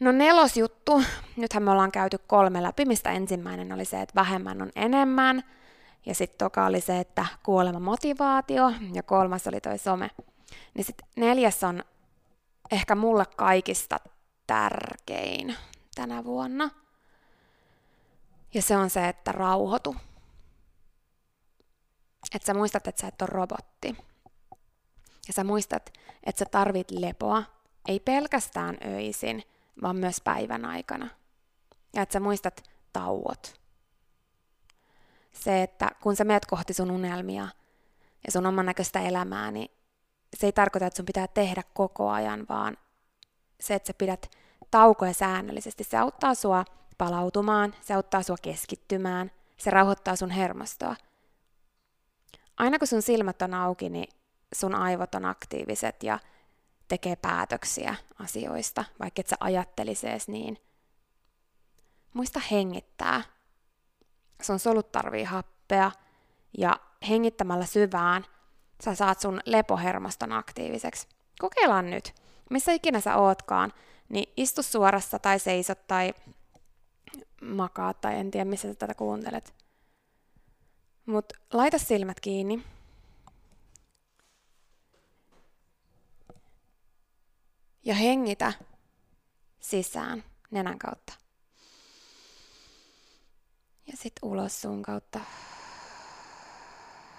No 0.00 0.12
nelosjuttu, 0.12 1.02
nythän 1.36 1.62
me 1.62 1.70
ollaan 1.70 1.92
käyty 1.92 2.18
kolme 2.18 2.62
läpi, 2.62 2.84
mistä 2.84 3.10
ensimmäinen 3.10 3.72
oli 3.72 3.84
se, 3.84 4.00
että 4.00 4.14
vähemmän 4.14 4.62
on 4.62 4.70
enemmän, 4.76 5.44
ja 6.06 6.14
sitten 6.14 6.38
toka 6.38 6.66
oli 6.66 6.80
se, 6.80 6.98
että 7.00 7.26
kuolema 7.42 7.80
motivaatio, 7.80 8.72
ja 8.92 9.02
kolmas 9.02 9.46
oli 9.46 9.60
toi 9.60 9.78
some. 9.78 10.10
Niin 10.74 10.84
sitten 10.84 11.08
neljäs 11.16 11.64
on 11.64 11.84
ehkä 12.70 12.94
mulle 12.94 13.26
kaikista 13.36 14.00
tärkein 14.46 15.56
tänä 15.94 16.24
vuonna. 16.24 16.70
Ja 18.54 18.62
se 18.62 18.76
on 18.76 18.90
se, 18.90 19.08
että 19.08 19.32
rauhoitu. 19.32 19.96
Että 22.34 22.46
sä 22.46 22.54
muistat, 22.54 22.86
että 22.86 23.00
sä 23.00 23.08
et 23.08 23.22
ole 23.22 23.30
robotti. 23.32 23.96
Ja 25.26 25.32
sä 25.32 25.44
muistat, 25.44 25.92
että 26.26 26.38
sä 26.38 26.44
tarvit 26.44 26.90
lepoa, 26.90 27.42
ei 27.88 28.00
pelkästään 28.00 28.76
öisin, 28.86 29.42
vaan 29.82 29.96
myös 29.96 30.20
päivän 30.24 30.64
aikana. 30.64 31.08
Ja 31.94 32.02
että 32.02 32.12
sä 32.12 32.20
muistat 32.20 32.70
tauot. 32.92 33.60
Se, 35.32 35.62
että 35.62 35.90
kun 36.02 36.16
sä 36.16 36.24
meet 36.24 36.46
kohti 36.46 36.74
sun 36.74 36.90
unelmia 36.90 37.48
ja 38.26 38.32
sun 38.32 38.46
oman 38.46 38.66
näköistä 38.66 39.00
elämää, 39.00 39.50
niin 39.50 39.70
se 40.36 40.46
ei 40.46 40.52
tarkoita, 40.52 40.86
että 40.86 40.96
sun 40.96 41.06
pitää 41.06 41.28
tehdä 41.28 41.62
koko 41.74 42.10
ajan, 42.10 42.46
vaan 42.48 42.76
se, 43.60 43.74
että 43.74 43.86
sä 43.86 43.94
pidät 43.98 44.30
taukoja 44.70 45.14
säännöllisesti, 45.14 45.84
se 45.84 45.96
auttaa 45.96 46.34
sua 46.34 46.64
palautumaan, 46.98 47.74
se 47.80 47.94
auttaa 47.94 48.22
sua 48.22 48.36
keskittymään, 48.42 49.30
se 49.56 49.70
rauhoittaa 49.70 50.16
sun 50.16 50.30
hermostoa. 50.30 50.96
Aina 52.56 52.78
kun 52.78 52.88
sun 52.88 53.02
silmät 53.02 53.42
on 53.42 53.54
auki, 53.54 53.88
niin 53.88 54.08
sun 54.54 54.74
aivot 54.74 55.14
on 55.14 55.24
aktiiviset 55.24 56.02
ja 56.02 56.18
tekee 56.88 57.16
päätöksiä 57.16 57.94
asioista, 58.18 58.84
vaikka 59.00 59.20
et 59.20 59.26
sä 59.26 59.36
ajattelisi 59.40 60.08
edes 60.08 60.28
niin. 60.28 60.58
muista 62.14 62.40
hengittää. 62.50 63.22
Sun 64.42 64.58
solut 64.58 64.92
tarvii 64.92 65.24
happea 65.24 65.90
ja 66.58 66.80
hengittämällä 67.08 67.66
syvään 67.66 68.24
sä 68.84 68.94
saat 68.94 69.20
sun 69.20 69.40
lepohermoston 69.46 70.32
aktiiviseksi. 70.32 71.08
Kokeillaan 71.38 71.90
nyt. 71.90 72.14
Missä 72.50 72.72
ikinä 72.72 73.00
sä 73.00 73.16
ootkaan, 73.16 73.72
niin 74.08 74.32
istu 74.36 74.62
suorassa 74.62 75.18
tai 75.18 75.38
seisot 75.38 75.86
tai 75.86 76.14
makaa 77.40 77.94
tai 77.94 78.14
en 78.14 78.30
tiedä 78.30 78.44
missä 78.44 78.68
sä 78.68 78.74
tätä 78.74 78.94
kuuntelet. 78.94 79.54
Mut 81.06 81.32
laita 81.52 81.78
silmät 81.78 82.20
kiinni. 82.20 82.62
Ja 87.84 87.94
hengitä 87.94 88.52
sisään 89.60 90.24
nenän 90.50 90.78
kautta. 90.78 91.12
Ja 93.86 93.92
sitten 93.96 94.28
ulos 94.28 94.60
suun 94.60 94.82
kautta. 94.82 95.20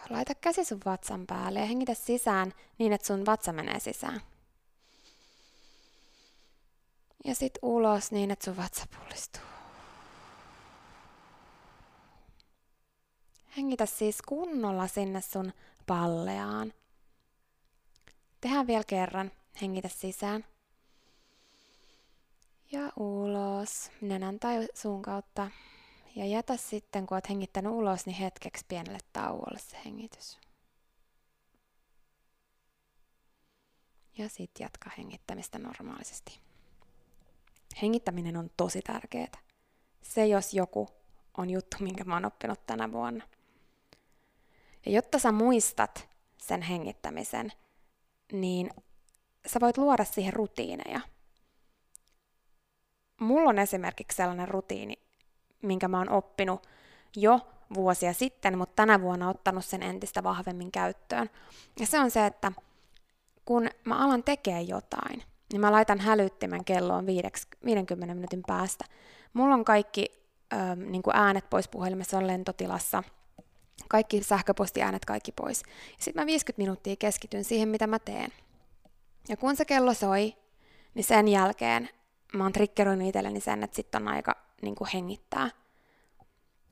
Laita 0.10 0.36
käsi 0.36 0.66
sun 0.66 0.80
vatsan 0.86 1.28
päälle 1.28 1.60
ja 1.60 1.66
hengitä 1.66 1.94
sisään 1.94 2.54
niin, 2.78 2.94
että 2.94 3.08
sun 3.08 3.26
vatsa 3.26 3.54
menee 3.54 3.80
sisään. 3.80 4.22
Ja 7.26 7.36
sitten 7.36 7.60
ulos 7.62 8.12
niin, 8.12 8.32
että 8.32 8.46
sun 8.46 8.58
vatsa 8.58 8.86
pullistuu. 8.98 9.42
Hengitä 13.58 13.86
siis 13.86 14.22
kunnolla 14.22 14.88
sinne 14.88 15.22
sun 15.22 15.54
palleaan. 15.88 16.74
Tehdään 18.42 18.68
vielä 18.68 18.84
kerran. 18.88 19.32
Hengitä 19.62 19.88
sisään. 19.88 20.46
Ja 22.72 22.92
ulos, 22.96 23.92
nenän 24.02 24.40
tai 24.40 24.68
suun 24.74 25.02
kautta. 25.02 25.52
Ja 26.16 26.26
jätä 26.26 26.58
sitten, 26.58 27.06
kun 27.06 27.16
olet 27.16 27.30
hengittänyt 27.30 27.72
ulos, 27.72 28.06
niin 28.06 28.16
hetkeksi 28.16 28.66
pienelle 28.68 29.00
tauolle 29.14 29.60
se 29.60 29.78
hengitys. 29.86 30.40
Ja 34.18 34.30
sitten 34.30 34.64
jatka 34.64 34.90
hengittämistä 34.98 35.60
normaalisesti. 35.60 36.40
Hengittäminen 37.82 38.38
on 38.38 38.50
tosi 38.58 38.82
tärkeää. 38.82 39.32
Se 40.02 40.28
jos 40.28 40.54
joku 40.54 40.88
on 41.38 41.50
juttu, 41.50 41.78
minkä 41.80 42.04
mä 42.04 42.14
oon 42.14 42.26
oppinut 42.26 42.66
tänä 42.66 42.92
vuonna. 42.92 43.28
Ja 44.86 44.92
jotta 44.92 45.20
sä 45.20 45.32
muistat 45.32 46.10
sen 46.38 46.62
hengittämisen, 46.62 47.52
niin 48.32 48.70
sä 49.48 49.60
voit 49.60 49.78
luoda 49.78 50.06
siihen 50.06 50.34
rutiineja. 50.34 51.02
Mulla 53.20 53.50
on 53.50 53.60
esimerkiksi 53.60 54.16
sellainen 54.16 54.48
rutiini, 54.48 55.00
minkä 55.62 55.88
mä 55.88 55.98
oon 55.98 56.10
oppinut 56.10 56.68
jo 57.16 57.40
vuosia 57.74 58.14
sitten, 58.14 58.58
mutta 58.58 58.76
tänä 58.76 59.02
vuonna 59.02 59.30
ottanut 59.30 59.66
sen 59.66 59.84
entistä 59.84 60.24
vahvemmin 60.24 60.72
käyttöön. 60.72 61.30
Ja 61.80 61.88
se 61.88 62.00
on 62.00 62.12
se, 62.12 62.26
että 62.26 62.52
kun 63.46 63.70
mä 63.86 63.98
alan 64.06 64.24
tekee 64.24 64.62
jotain, 64.62 65.24
niin 65.52 65.62
mä 65.62 65.72
laitan 65.72 66.00
hälyttimen 66.00 66.66
kelloon 66.66 67.06
50 67.06 68.14
minuutin 68.14 68.44
päästä. 68.48 68.86
Mulla 69.34 69.56
on 69.56 69.66
kaikki 69.66 70.06
ö, 70.54 70.76
niin 70.76 71.04
äänet 71.14 71.50
pois 71.50 71.68
puhelimessa, 71.68 72.18
on 72.18 72.28
lentotilassa, 72.28 73.04
kaikki 73.88 74.24
sähköpostiäänet 74.24 75.06
kaikki 75.06 75.32
pois. 75.32 75.64
Sitten 76.00 76.22
mä 76.22 76.26
50 76.26 76.62
minuuttia 76.62 76.96
keskityn 76.96 77.44
siihen, 77.44 77.70
mitä 77.70 77.88
mä 77.88 78.00
teen. 78.00 78.32
Ja 79.30 79.38
kun 79.38 79.56
se 79.56 79.66
kello 79.66 79.94
soi, 79.94 80.34
niin 80.94 81.04
sen 81.04 81.28
jälkeen 81.28 81.90
mä 82.36 82.44
oon 82.44 82.54
triggeroinut 82.54 83.08
itselleni 83.08 83.40
sen, 83.40 83.64
että 83.64 83.76
sitten 83.76 84.02
on 84.02 84.08
aika 84.08 84.36
niin 84.62 84.76
kuin 84.76 84.90
hengittää. 84.94 85.50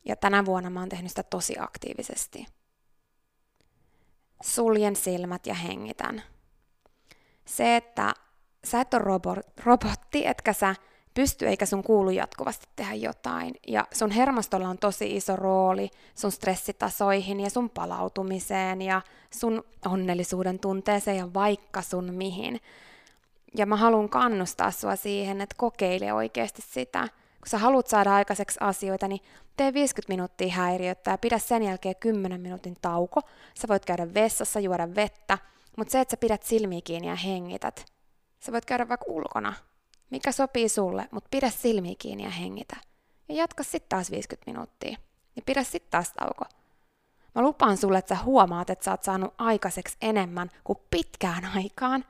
Ja 0.06 0.16
tänä 0.16 0.46
vuonna 0.46 0.70
mä 0.70 0.80
oon 0.80 0.90
tehnyt 0.90 1.12
sitä 1.12 1.24
tosi 1.24 1.56
aktiivisesti. 1.60 2.46
Suljen 4.44 4.96
silmät 4.96 5.48
ja 5.48 5.54
hengitän. 5.54 6.24
Se, 7.46 7.76
että 7.76 8.14
sä 8.66 8.82
et 8.82 8.94
ole 8.94 9.04
robotti, 9.66 10.28
etkä 10.28 10.54
sä 10.54 10.76
pysty 11.14 11.48
eikä 11.48 11.66
sun 11.66 11.84
kuulu 11.84 12.10
jatkuvasti 12.10 12.68
tehdä 12.76 12.94
jotain. 12.94 13.56
Ja 13.68 13.88
sun 13.94 14.12
hermostolla 14.12 14.70
on 14.70 14.78
tosi 14.78 15.16
iso 15.16 15.36
rooli 15.36 15.90
sun 16.16 16.32
stressitasoihin 16.32 17.40
ja 17.40 17.50
sun 17.50 17.70
palautumiseen 17.70 18.82
ja 18.82 19.02
sun 19.34 19.64
onnellisuuden 19.86 20.60
tunteeseen 20.60 21.18
ja 21.18 21.34
vaikka 21.34 21.82
sun 21.82 22.14
mihin. 22.14 22.60
Ja 23.58 23.66
mä 23.66 23.76
haluan 23.76 24.10
kannustaa 24.10 24.72
sua 24.72 24.96
siihen, 24.96 25.42
että 25.42 25.56
kokeile 25.58 26.14
oikeasti 26.14 26.62
sitä. 26.62 27.08
Kun 27.40 27.50
sä 27.50 27.58
haluat 27.58 27.88
saada 27.88 28.16
aikaiseksi 28.16 28.58
asioita, 28.62 29.08
niin 29.08 29.22
tee 29.58 29.74
50 29.74 30.14
minuuttia 30.14 30.54
häiriötä 30.54 31.12
ja 31.12 31.18
pidä 31.18 31.40
sen 31.40 31.64
jälkeen 31.64 31.96
10 31.96 32.42
minuutin 32.42 32.78
tauko. 32.82 33.22
Sä 33.60 33.68
voit 33.68 33.86
käydä 33.86 34.14
vessassa, 34.14 34.60
juoda 34.60 34.96
vettä, 34.96 35.38
mutta 35.78 35.92
se, 35.92 36.00
että 36.00 36.12
sä 36.12 36.18
pidät 36.18 36.44
silmiä 36.44 36.82
kiinni 36.84 37.08
ja 37.08 37.16
hengität, 37.16 37.86
sä 38.40 38.52
voit 38.52 38.66
käydä 38.66 38.90
vaikka 38.90 39.06
ulkona, 39.08 39.54
mikä 40.10 40.32
sopii 40.32 40.70
sulle, 40.70 41.08
mutta 41.12 41.28
pidä 41.32 41.50
silmiä 41.50 41.96
kiinni 42.00 42.24
ja 42.24 42.30
hengitä. 42.30 42.78
Ja 43.30 43.36
jatka 43.36 43.64
sitten 43.64 43.90
taas 43.90 44.12
50 44.12 44.52
minuuttia. 44.52 44.98
Ja 45.36 45.42
pidä 45.46 45.64
sitten 45.64 45.92
taas 45.92 46.14
tauko. 46.14 46.46
Mä 47.36 47.42
lupaan 47.42 47.78
sulle, 47.78 47.98
että 47.98 48.16
sä 48.16 48.24
huomaat, 48.24 48.70
että 48.70 48.86
sä 48.86 48.92
oot 48.92 49.04
saanut 49.04 49.34
aikaiseksi 49.38 49.98
enemmän 50.02 50.50
kuin 50.64 50.80
pitkään 50.90 51.46
aikaan. 51.56 52.06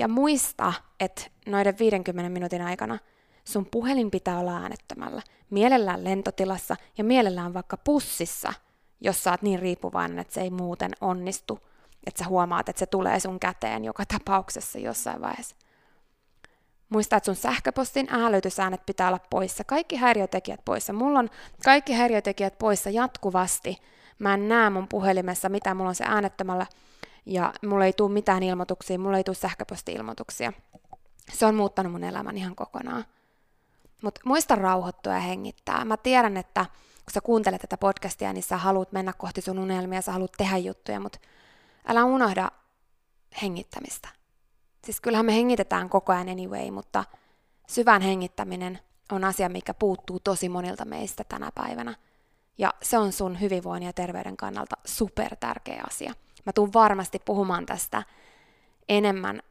Ja 0.00 0.08
muista, 0.08 0.72
että 1.00 1.22
noiden 1.46 1.78
50 1.78 2.30
minuutin 2.30 2.62
aikana 2.62 2.98
sun 3.44 3.66
puhelin 3.70 4.10
pitää 4.10 4.38
olla 4.38 4.56
äänettömällä, 4.56 5.22
mielellään 5.50 6.04
lentotilassa 6.04 6.76
ja 6.98 7.04
mielellään 7.04 7.54
vaikka 7.54 7.76
pussissa, 7.76 8.52
jos 9.00 9.24
sä 9.24 9.30
oot 9.30 9.42
niin 9.42 9.58
riippuvainen, 9.58 10.18
että 10.18 10.34
se 10.34 10.40
ei 10.40 10.50
muuten 10.50 10.90
onnistu, 11.00 11.60
että 12.06 12.24
sä 12.24 12.28
huomaat, 12.28 12.68
että 12.68 12.80
se 12.80 12.86
tulee 12.86 13.20
sun 13.20 13.40
käteen 13.40 13.84
joka 13.84 14.04
tapauksessa 14.06 14.78
jossain 14.78 15.20
vaiheessa. 15.20 15.56
Muista, 16.88 17.16
että 17.16 17.24
sun 17.24 17.36
sähköpostin 17.36 18.08
hälytysäänet 18.10 18.86
pitää 18.86 19.08
olla 19.08 19.20
poissa. 19.30 19.64
Kaikki 19.64 19.96
häiriötekijät 19.96 20.60
poissa. 20.64 20.92
Mulla 20.92 21.18
on 21.18 21.30
kaikki 21.64 21.92
häiriötekijät 21.92 22.58
poissa 22.58 22.90
jatkuvasti. 22.90 23.78
Mä 24.18 24.34
en 24.34 24.48
näe 24.48 24.70
mun 24.70 24.88
puhelimessa, 24.88 25.48
mitä 25.48 25.74
mulla 25.74 25.88
on 25.88 25.94
se 25.94 26.04
äänettömällä. 26.06 26.66
Ja 27.30 27.52
mulla 27.66 27.84
ei 27.84 27.92
tule 27.92 28.12
mitään 28.12 28.42
ilmoituksia, 28.42 28.98
mulla 28.98 29.16
ei 29.16 29.24
tule 29.24 29.36
sähköposti-ilmoituksia. 29.36 30.52
Se 31.32 31.46
on 31.46 31.54
muuttanut 31.54 31.92
mun 31.92 32.04
elämän 32.04 32.36
ihan 32.36 32.56
kokonaan. 32.56 33.04
Mutta 34.02 34.20
muista 34.24 34.54
rauhoittua 34.54 35.12
ja 35.12 35.20
hengittää. 35.20 35.84
Mä 35.84 35.96
tiedän, 35.96 36.36
että 36.36 36.64
kun 37.04 37.14
sä 37.14 37.20
kuuntelet 37.20 37.60
tätä 37.60 37.76
podcastia, 37.76 38.32
niin 38.32 38.42
sä 38.42 38.56
haluat 38.56 38.92
mennä 38.92 39.12
kohti 39.12 39.40
sun 39.40 39.58
unelmia, 39.58 40.02
sä 40.02 40.12
haluat 40.12 40.32
tehdä 40.36 40.56
juttuja, 40.56 41.00
mutta 41.00 41.18
älä 41.86 42.04
unohda 42.04 42.50
hengittämistä. 43.42 44.08
Siis 44.84 45.00
kyllähän 45.00 45.26
me 45.26 45.34
hengitetään 45.34 45.88
koko 45.88 46.12
ajan 46.12 46.28
anyway, 46.28 46.70
mutta 46.70 47.04
syvän 47.68 48.02
hengittäminen 48.02 48.78
on 49.12 49.24
asia, 49.24 49.48
mikä 49.48 49.74
puuttuu 49.74 50.20
tosi 50.20 50.48
monilta 50.48 50.84
meistä 50.84 51.24
tänä 51.24 51.50
päivänä. 51.54 51.94
Ja 52.58 52.74
se 52.82 52.98
on 52.98 53.12
sun 53.12 53.40
hyvinvoinnin 53.40 53.86
ja 53.86 53.92
terveyden 53.92 54.36
kannalta 54.36 54.76
super 54.84 55.36
tärkeä 55.36 55.84
asia. 55.88 56.14
Mä 56.46 56.52
tuun 56.52 56.72
varmasti 56.72 57.18
puhumaan 57.24 57.66
tästä 57.66 58.02
enemmän 58.88 59.42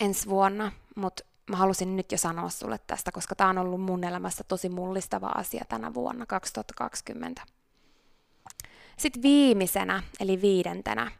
ensi 0.00 0.28
vuonna, 0.28 0.72
mutta 0.96 1.24
mä 1.50 1.56
halusin 1.56 1.96
nyt 1.96 2.12
jo 2.12 2.18
sanoa 2.18 2.48
sulle 2.48 2.78
tästä, 2.86 3.12
koska 3.12 3.34
tämä 3.34 3.50
on 3.50 3.58
ollut 3.58 3.80
mun 3.80 4.04
elämässä 4.04 4.44
tosi 4.44 4.68
mullistava 4.68 5.26
asia 5.26 5.64
tänä 5.68 5.94
vuonna 5.94 6.26
2020. 6.26 7.42
Sitten 8.96 9.22
viimeisenä, 9.22 10.02
eli 10.20 10.40
viidentenä, 10.42 11.12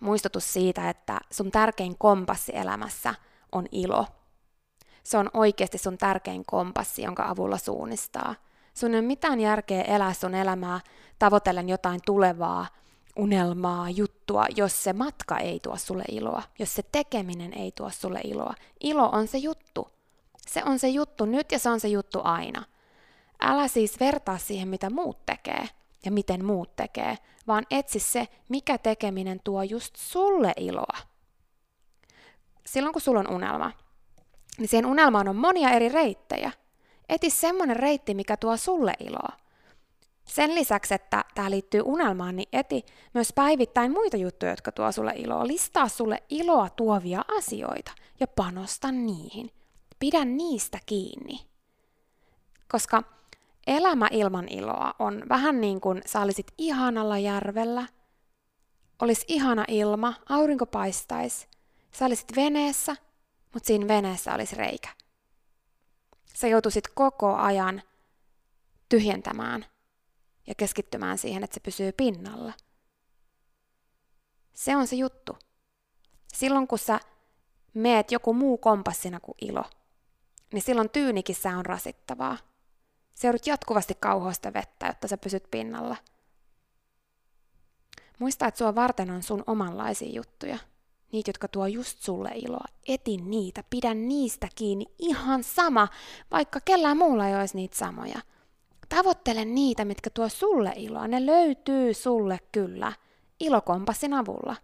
muistutus 0.00 0.52
siitä, 0.52 0.90
että 0.90 1.20
sun 1.30 1.50
tärkein 1.50 1.98
kompassi 1.98 2.52
elämässä 2.56 3.14
on 3.52 3.66
ilo. 3.72 4.06
Se 5.02 5.18
on 5.18 5.30
oikeasti 5.34 5.78
sun 5.78 5.98
tärkein 5.98 6.44
kompassi, 6.46 7.02
jonka 7.02 7.28
avulla 7.28 7.58
suunnistaa. 7.58 8.34
Sun 8.74 8.94
ei 8.94 9.00
ole 9.00 9.06
mitään 9.06 9.40
järkeä 9.40 9.82
elää 9.82 10.12
sun 10.12 10.34
elämää 10.34 10.80
tavoitellen 11.18 11.68
jotain 11.68 12.00
tulevaa, 12.06 12.66
unelmaa, 13.16 13.90
juttua, 13.90 14.46
jos 14.56 14.84
se 14.84 14.92
matka 14.92 15.38
ei 15.38 15.60
tuo 15.60 15.76
sulle 15.76 16.04
iloa, 16.10 16.42
jos 16.58 16.74
se 16.74 16.82
tekeminen 16.92 17.54
ei 17.54 17.72
tuo 17.72 17.90
sulle 17.90 18.20
iloa. 18.24 18.54
Ilo 18.80 19.08
on 19.08 19.28
se 19.28 19.38
juttu. 19.38 19.88
Se 20.46 20.62
on 20.64 20.78
se 20.78 20.88
juttu 20.88 21.24
nyt 21.24 21.52
ja 21.52 21.58
se 21.58 21.70
on 21.70 21.80
se 21.80 21.88
juttu 21.88 22.20
aina. 22.24 22.64
Älä 23.40 23.68
siis 23.68 24.00
vertaa 24.00 24.38
siihen, 24.38 24.68
mitä 24.68 24.90
muut 24.90 25.26
tekee 25.26 25.68
ja 26.04 26.10
miten 26.10 26.44
muut 26.44 26.76
tekee, 26.76 27.18
vaan 27.46 27.66
etsi 27.70 27.98
se, 27.98 28.28
mikä 28.48 28.78
tekeminen 28.78 29.40
tuo 29.44 29.62
just 29.62 29.96
sulle 29.96 30.52
iloa. 30.56 30.98
Silloin 32.66 32.92
kun 32.92 33.02
sulla 33.02 33.20
on 33.20 33.30
unelma, 33.30 33.72
niin 34.58 34.68
siihen 34.68 34.86
unelmaan 34.86 35.28
on 35.28 35.36
monia 35.36 35.70
eri 35.70 35.88
reittejä. 35.88 36.52
Eti 37.08 37.30
semmoinen 37.30 37.76
reitti, 37.76 38.14
mikä 38.14 38.36
tuo 38.36 38.56
sulle 38.56 38.92
iloa. 39.00 39.43
Sen 40.24 40.54
lisäksi, 40.54 40.94
että 40.94 41.24
tämä 41.34 41.50
liittyy 41.50 41.82
unelmaan, 41.84 42.36
niin 42.36 42.48
eti 42.52 42.84
myös 43.14 43.32
päivittäin 43.34 43.92
muita 43.92 44.16
juttuja, 44.16 44.52
jotka 44.52 44.72
tuo 44.72 44.92
sulle 44.92 45.12
iloa. 45.16 45.46
Listaa 45.46 45.88
sulle 45.88 46.22
iloa 46.28 46.70
tuovia 46.70 47.24
asioita 47.38 47.92
ja 48.20 48.26
panosta 48.26 48.92
niihin. 48.92 49.50
Pidä 49.98 50.24
niistä 50.24 50.78
kiinni. 50.86 51.40
koska 52.68 53.02
elämä 53.66 54.08
ilman 54.10 54.48
iloa 54.48 54.94
on 54.98 55.22
vähän 55.28 55.60
niin 55.60 55.80
kuin 55.80 56.02
sä 56.06 56.20
olisit 56.20 56.46
ihanalla 56.58 57.18
järvellä, 57.18 57.86
olisi 59.02 59.24
ihana 59.28 59.64
ilma, 59.68 60.14
aurinko 60.28 60.66
paistaisi, 60.66 61.48
sä 61.92 62.04
olisit 62.04 62.36
veneessä, 62.36 62.96
mutta 63.52 63.66
siinä 63.66 63.88
veneessä 63.88 64.34
olisi 64.34 64.56
reikä. 64.56 64.88
Sä 66.34 66.48
joutuisit 66.48 66.88
koko 66.88 67.34
ajan 67.34 67.82
tyhjentämään 68.88 69.66
ja 70.46 70.54
keskittymään 70.54 71.18
siihen, 71.18 71.44
että 71.44 71.54
se 71.54 71.60
pysyy 71.60 71.92
pinnalla. 71.92 72.52
Se 74.54 74.76
on 74.76 74.86
se 74.86 74.96
juttu. 74.96 75.38
Silloin 76.34 76.68
kun 76.68 76.78
sä 76.78 77.00
meet 77.74 78.12
joku 78.12 78.34
muu 78.34 78.58
kompassina 78.58 79.20
kuin 79.20 79.36
ilo, 79.40 79.64
niin 80.52 80.62
silloin 80.62 80.90
tyynikissä 80.90 81.56
on 81.56 81.66
rasittavaa. 81.66 82.38
Se 83.14 83.26
joudut 83.26 83.46
jatkuvasti 83.46 83.94
kauhoista 84.00 84.52
vettä, 84.52 84.86
jotta 84.86 85.08
sä 85.08 85.16
pysyt 85.16 85.44
pinnalla. 85.50 85.96
Muista, 88.18 88.46
että 88.46 88.58
sua 88.58 88.74
varten 88.74 89.10
on 89.10 89.22
sun 89.22 89.44
omanlaisia 89.46 90.12
juttuja. 90.12 90.58
Niitä, 91.12 91.28
jotka 91.28 91.48
tuo 91.48 91.66
just 91.66 91.98
sulle 91.98 92.30
iloa. 92.34 92.64
Etin 92.88 93.30
niitä, 93.30 93.64
pidä 93.70 93.94
niistä 93.94 94.48
kiinni 94.54 94.86
ihan 94.98 95.44
sama, 95.44 95.88
vaikka 96.30 96.60
kellään 96.60 96.96
muulla 96.96 97.28
ei 97.28 97.36
olisi 97.36 97.56
niitä 97.56 97.76
samoja. 97.76 98.20
Tavoittele 98.88 99.44
niitä, 99.44 99.84
mitkä 99.84 100.10
tuo 100.10 100.28
sulle 100.28 100.72
iloa. 100.76 101.08
Ne 101.08 101.26
löytyy 101.26 101.94
sulle 101.94 102.38
kyllä, 102.52 102.92
ilokompassin 103.40 104.14
avulla. 104.14 104.56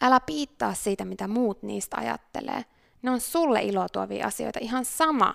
Älä 0.00 0.20
piittaa 0.20 0.74
siitä, 0.74 1.04
mitä 1.04 1.28
muut 1.28 1.62
niistä 1.62 1.96
ajattelee. 1.96 2.64
Ne 3.02 3.10
on 3.10 3.20
sulle 3.20 3.62
iloa 3.62 3.88
tuovia 3.88 4.26
asioita 4.26 4.58
ihan 4.62 4.84
sama, 4.84 5.34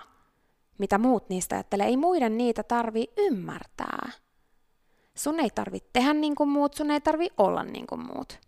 mitä 0.78 0.98
muut 0.98 1.28
niistä 1.28 1.54
ajattelee. 1.54 1.86
Ei 1.86 1.96
muiden 1.96 2.38
niitä 2.38 2.62
tarvi 2.62 3.04
ymmärtää. 3.16 4.10
Sun 5.14 5.40
ei 5.40 5.50
tarvi 5.50 5.78
tehdä 5.92 6.14
niin 6.14 6.34
kuin 6.34 6.48
muut, 6.48 6.74
sun 6.74 6.90
ei 6.90 7.00
tarvi 7.00 7.28
olla 7.38 7.62
niin 7.62 7.86
kuin 7.86 8.06
muut. 8.06 8.38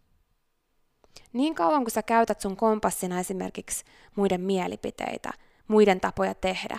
Niin 1.33 1.55
kauan 1.55 1.85
kun 1.85 1.91
sä 1.91 2.03
käytät 2.03 2.41
sun 2.41 2.57
kompassina 2.57 3.21
esimerkiksi 3.21 3.85
muiden 4.17 4.41
mielipiteitä, 4.41 5.31
muiden 5.69 6.01
tapoja 6.01 6.35
tehdä, 6.35 6.79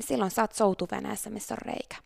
niin 0.00 0.08
silloin 0.08 0.30
sä 0.30 0.42
oot 0.42 0.52
soutuveneessä, 0.52 1.30
missä 1.30 1.54
on 1.54 1.58
reikä. 1.58 1.96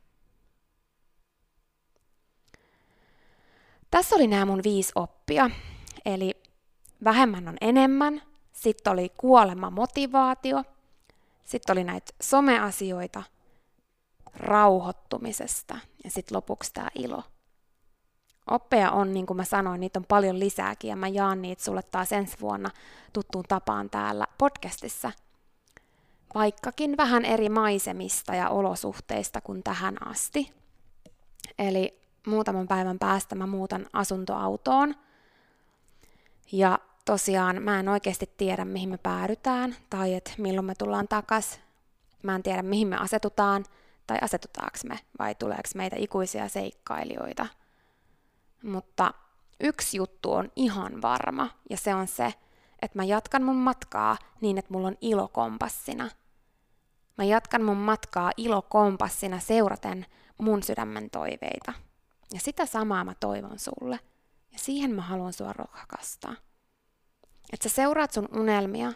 Tässä 3.90 4.16
oli 4.16 4.26
nämä 4.26 4.44
mun 4.44 4.60
viisi 4.64 4.92
oppia. 4.94 5.50
Eli 6.04 6.42
vähemmän 7.04 7.48
on 7.48 7.56
enemmän, 7.60 8.22
sitten 8.52 8.92
oli 8.92 9.12
kuolema 9.16 9.70
motivaatio, 9.70 10.64
sitten 11.44 11.72
oli 11.72 11.84
näitä 11.84 12.12
someasioita, 12.22 13.22
rauhoittumisesta 14.36 15.78
ja 16.04 16.10
sitten 16.10 16.36
lopuksi 16.36 16.72
tämä 16.72 16.88
ilo. 16.94 17.22
Oppeja 18.50 18.90
on, 18.90 19.14
niin 19.14 19.26
kuin 19.26 19.36
mä 19.36 19.44
sanoin, 19.44 19.80
niitä 19.80 19.98
on 19.98 20.04
paljon 20.08 20.40
lisääkin 20.40 20.88
ja 20.88 20.96
mä 20.96 21.08
jaan 21.08 21.42
niitä 21.42 21.64
sulle 21.64 21.82
taas 21.82 22.12
ensi 22.12 22.36
vuonna 22.40 22.70
tuttuun 23.12 23.44
tapaan 23.48 23.90
täällä 23.90 24.26
podcastissa. 24.38 25.12
Vaikkakin 26.34 26.96
vähän 26.96 27.24
eri 27.24 27.48
maisemista 27.48 28.34
ja 28.34 28.48
olosuhteista 28.48 29.40
kuin 29.40 29.62
tähän 29.62 30.08
asti. 30.08 30.52
Eli 31.58 32.00
muutaman 32.26 32.68
päivän 32.68 32.98
päästä 32.98 33.34
mä 33.34 33.46
muutan 33.46 33.86
asuntoautoon. 33.92 34.94
Ja 36.52 36.78
tosiaan 37.04 37.62
mä 37.62 37.80
en 37.80 37.88
oikeasti 37.88 38.30
tiedä, 38.36 38.64
mihin 38.64 38.88
me 38.88 38.98
päädytään 38.98 39.76
tai 39.90 40.14
että 40.14 40.32
milloin 40.38 40.64
me 40.64 40.74
tullaan 40.74 41.08
takas. 41.08 41.60
Mä 42.22 42.34
en 42.34 42.42
tiedä, 42.42 42.62
mihin 42.62 42.88
me 42.88 42.96
asetutaan 42.96 43.64
tai 44.06 44.18
asetutaanko 44.20 44.78
me 44.88 44.98
vai 45.18 45.34
tuleeko 45.34 45.68
meitä 45.74 45.96
ikuisia 45.98 46.48
seikkailijoita. 46.48 47.46
Mutta 48.62 49.14
yksi 49.60 49.96
juttu 49.96 50.32
on 50.32 50.52
ihan 50.56 51.02
varma 51.02 51.50
ja 51.70 51.76
se 51.76 51.94
on 51.94 52.06
se, 52.06 52.34
että 52.82 52.98
mä 52.98 53.04
jatkan 53.04 53.42
mun 53.42 53.56
matkaa 53.56 54.16
niin, 54.40 54.58
että 54.58 54.72
mulla 54.72 54.88
on 54.88 54.96
ilo 55.00 55.28
kompassina. 55.28 56.10
Mä 57.18 57.24
jatkan 57.24 57.62
mun 57.62 57.76
matkaa 57.76 58.32
ilo 58.36 58.62
kompassina 58.62 59.40
seuraten 59.40 60.06
mun 60.38 60.62
sydämen 60.62 61.10
toiveita. 61.10 61.72
Ja 62.34 62.40
sitä 62.40 62.66
samaa 62.66 63.04
mä 63.04 63.14
toivon 63.20 63.58
sulle. 63.58 64.00
Ja 64.52 64.58
siihen 64.58 64.90
mä 64.94 65.02
haluan 65.02 65.32
sua 65.32 65.52
rohkaistaa. 65.52 66.34
Että 67.52 67.68
sä 67.68 67.74
seuraat 67.74 68.12
sun 68.12 68.28
unelmia, 68.32 68.92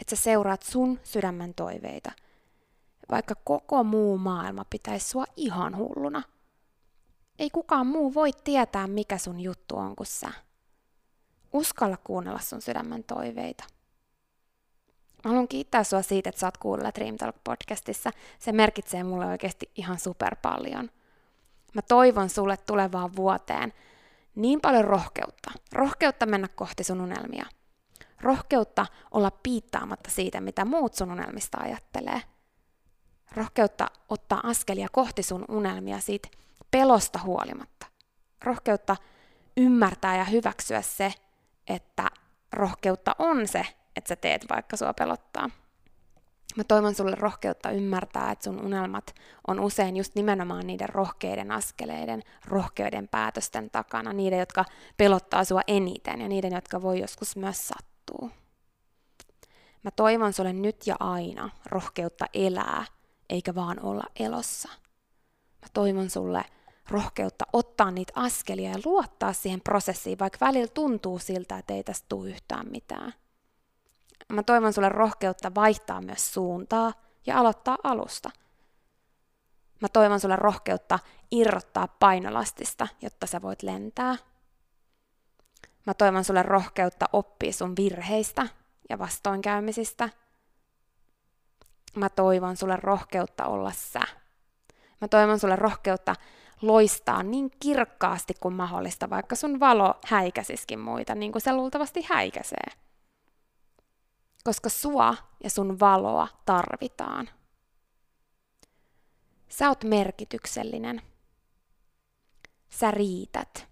että 0.00 0.16
sä 0.16 0.22
seuraat 0.22 0.62
sun 0.62 1.00
sydämen 1.02 1.54
toiveita, 1.54 2.12
vaikka 3.10 3.34
koko 3.44 3.84
muu 3.84 4.18
maailma 4.18 4.64
pitäisi 4.70 5.08
sua 5.08 5.24
ihan 5.36 5.76
hulluna. 5.76 6.22
Ei 7.38 7.50
kukaan 7.50 7.86
muu 7.86 8.14
voi 8.14 8.30
tietää, 8.44 8.86
mikä 8.86 9.18
sun 9.18 9.40
juttu 9.40 9.76
on 9.76 9.96
kuin 9.96 10.06
sä. 10.06 10.32
Uskalla 11.52 11.96
kuunnella 11.96 12.38
sun 12.38 12.62
sydämen 12.62 13.04
toiveita. 13.04 13.64
Haluan 15.24 15.48
kiittää 15.48 15.84
sua 15.84 16.02
siitä, 16.02 16.28
että 16.28 16.40
sä 16.40 16.46
oot 16.46 16.56
kuunnella 16.56 16.92
Dream 16.94 17.16
Talk 17.16 17.36
podcastissa. 17.44 18.10
Se 18.38 18.52
merkitsee 18.52 19.04
mulle 19.04 19.26
oikeasti 19.26 19.70
ihan 19.76 19.98
super 19.98 20.36
paljon. 20.42 20.90
Mä 21.74 21.82
toivon 21.82 22.28
sulle 22.28 22.56
tulevaan 22.56 23.16
vuoteen 23.16 23.72
niin 24.34 24.60
paljon 24.60 24.84
rohkeutta. 24.84 25.50
Rohkeutta 25.72 26.26
mennä 26.26 26.48
kohti 26.56 26.84
sun 26.84 27.00
unelmia– 27.00 27.46
Rohkeutta 28.22 28.86
olla 29.10 29.30
piittaamatta 29.30 30.10
siitä, 30.10 30.40
mitä 30.40 30.64
muut 30.64 30.94
sun 30.94 31.10
unelmista 31.10 31.58
ajattelee. 31.60 32.22
Rohkeutta 33.36 33.90
ottaa 34.08 34.40
askelia 34.44 34.88
kohti 34.92 35.22
sun 35.22 35.44
unelmia 35.48 36.00
siitä 36.00 36.28
pelosta 36.70 37.18
huolimatta. 37.18 37.86
Rohkeutta 38.44 38.96
ymmärtää 39.56 40.16
ja 40.16 40.24
hyväksyä 40.24 40.82
se, 40.82 41.14
että 41.66 42.10
rohkeutta 42.52 43.16
on 43.18 43.48
se, 43.48 43.66
että 43.96 44.08
sä 44.08 44.16
teet 44.16 44.46
vaikka 44.50 44.76
sua 44.76 44.94
pelottaa. 44.94 45.50
Mä 46.56 46.64
toivon 46.64 46.94
sulle 46.94 47.14
rohkeutta 47.14 47.70
ymmärtää, 47.70 48.30
että 48.30 48.44
sun 48.44 48.60
unelmat 48.60 49.14
on 49.46 49.60
usein 49.60 49.96
just 49.96 50.14
nimenomaan 50.14 50.66
niiden 50.66 50.88
rohkeiden 50.88 51.50
askeleiden, 51.50 52.22
rohkeiden 52.44 53.08
päätösten 53.08 53.70
takana, 53.70 54.12
niiden, 54.12 54.38
jotka 54.38 54.64
pelottaa 54.96 55.44
sua 55.44 55.60
eniten 55.66 56.20
ja 56.20 56.28
niiden, 56.28 56.52
jotka 56.52 56.82
voi 56.82 57.00
joskus 57.00 57.36
myös 57.36 57.68
sattua. 57.68 58.28
Mä 59.82 59.90
toivon 59.90 60.32
sulle 60.32 60.52
nyt 60.52 60.86
ja 60.86 60.96
aina 61.00 61.50
rohkeutta 61.66 62.26
elää, 62.34 62.84
eikä 63.30 63.54
vaan 63.54 63.80
olla 63.82 64.04
elossa. 64.20 64.68
Mä 65.62 65.68
toivon 65.72 66.10
sulle 66.10 66.44
rohkeutta 66.90 67.44
ottaa 67.52 67.90
niitä 67.90 68.12
askelia 68.16 68.70
ja 68.70 68.78
luottaa 68.84 69.32
siihen 69.32 69.60
prosessiin, 69.60 70.18
vaikka 70.18 70.46
välillä 70.46 70.68
tuntuu 70.68 71.18
siltä, 71.18 71.58
että 71.58 71.74
ei 71.74 71.84
tästä 71.84 72.06
tule 72.08 72.30
yhtään 72.30 72.66
mitään. 72.70 73.14
Mä 74.32 74.42
toivon 74.42 74.72
sulle 74.72 74.88
rohkeutta 74.88 75.54
vaihtaa 75.54 76.00
myös 76.00 76.34
suuntaa 76.34 76.92
ja 77.26 77.38
aloittaa 77.38 77.76
alusta. 77.84 78.30
Mä 79.80 79.88
toivon 79.88 80.20
sulle 80.20 80.36
rohkeutta 80.36 80.98
irrottaa 81.30 81.88
painolastista, 81.88 82.88
jotta 83.02 83.26
sä 83.26 83.42
voit 83.42 83.62
lentää– 83.62 84.16
Mä 85.86 85.94
toivon 85.94 86.24
sulle 86.24 86.42
rohkeutta 86.42 87.08
oppia 87.12 87.52
sun 87.52 87.76
virheistä 87.76 88.46
ja 88.88 88.98
vastoinkäymisistä. 88.98 90.08
Mä 91.96 92.08
toivon 92.08 92.56
sulle 92.56 92.76
rohkeutta 92.76 93.44
olla 93.44 93.72
sä. 93.72 94.00
Mä 95.00 95.08
toivon 95.08 95.38
sulle 95.38 95.56
rohkeutta 95.56 96.14
loistaa 96.62 97.22
niin 97.22 97.50
kirkkaasti 97.60 98.34
kuin 98.40 98.54
mahdollista, 98.54 99.10
vaikka 99.10 99.36
sun 99.36 99.60
valo 99.60 99.94
häikäsiskin 100.06 100.78
muita, 100.80 101.14
niin 101.14 101.32
kuin 101.32 101.42
se 101.42 101.52
luultavasti 101.52 102.06
häikäisee. 102.08 102.66
Koska 104.44 104.68
sua 104.68 105.14
ja 105.44 105.50
sun 105.50 105.80
valoa 105.80 106.28
tarvitaan. 106.46 107.28
Sä 109.48 109.68
oot 109.68 109.84
merkityksellinen. 109.84 111.02
Sä 112.70 112.90
riität. 112.90 113.68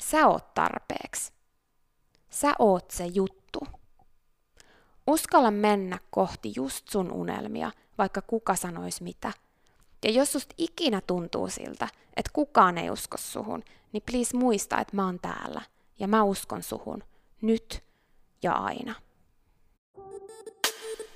Sä 0.00 0.26
oot 0.26 0.54
tarpeeksi. 0.54 1.32
Sä 2.30 2.52
oot 2.58 2.90
se 2.90 3.06
juttu. 3.06 3.60
Uskalla 5.06 5.50
mennä 5.50 5.98
kohti 6.10 6.52
just 6.56 6.88
sun 6.88 7.12
unelmia, 7.12 7.72
vaikka 7.98 8.22
kuka 8.22 8.54
sanois 8.54 9.00
mitä. 9.00 9.32
Ja 10.04 10.10
jos 10.10 10.32
susta 10.32 10.54
ikinä 10.58 11.00
tuntuu 11.00 11.48
siltä, 11.48 11.88
että 12.16 12.30
kukaan 12.32 12.78
ei 12.78 12.90
usko 12.90 13.16
suhun, 13.16 13.64
niin 13.92 14.02
please 14.10 14.36
muista, 14.36 14.80
että 14.80 14.96
mä 14.96 15.06
oon 15.06 15.18
täällä. 15.20 15.62
Ja 15.98 16.08
mä 16.08 16.22
uskon 16.22 16.62
suhun. 16.62 17.04
Nyt 17.40 17.84
ja 18.42 18.52
aina. 18.52 18.94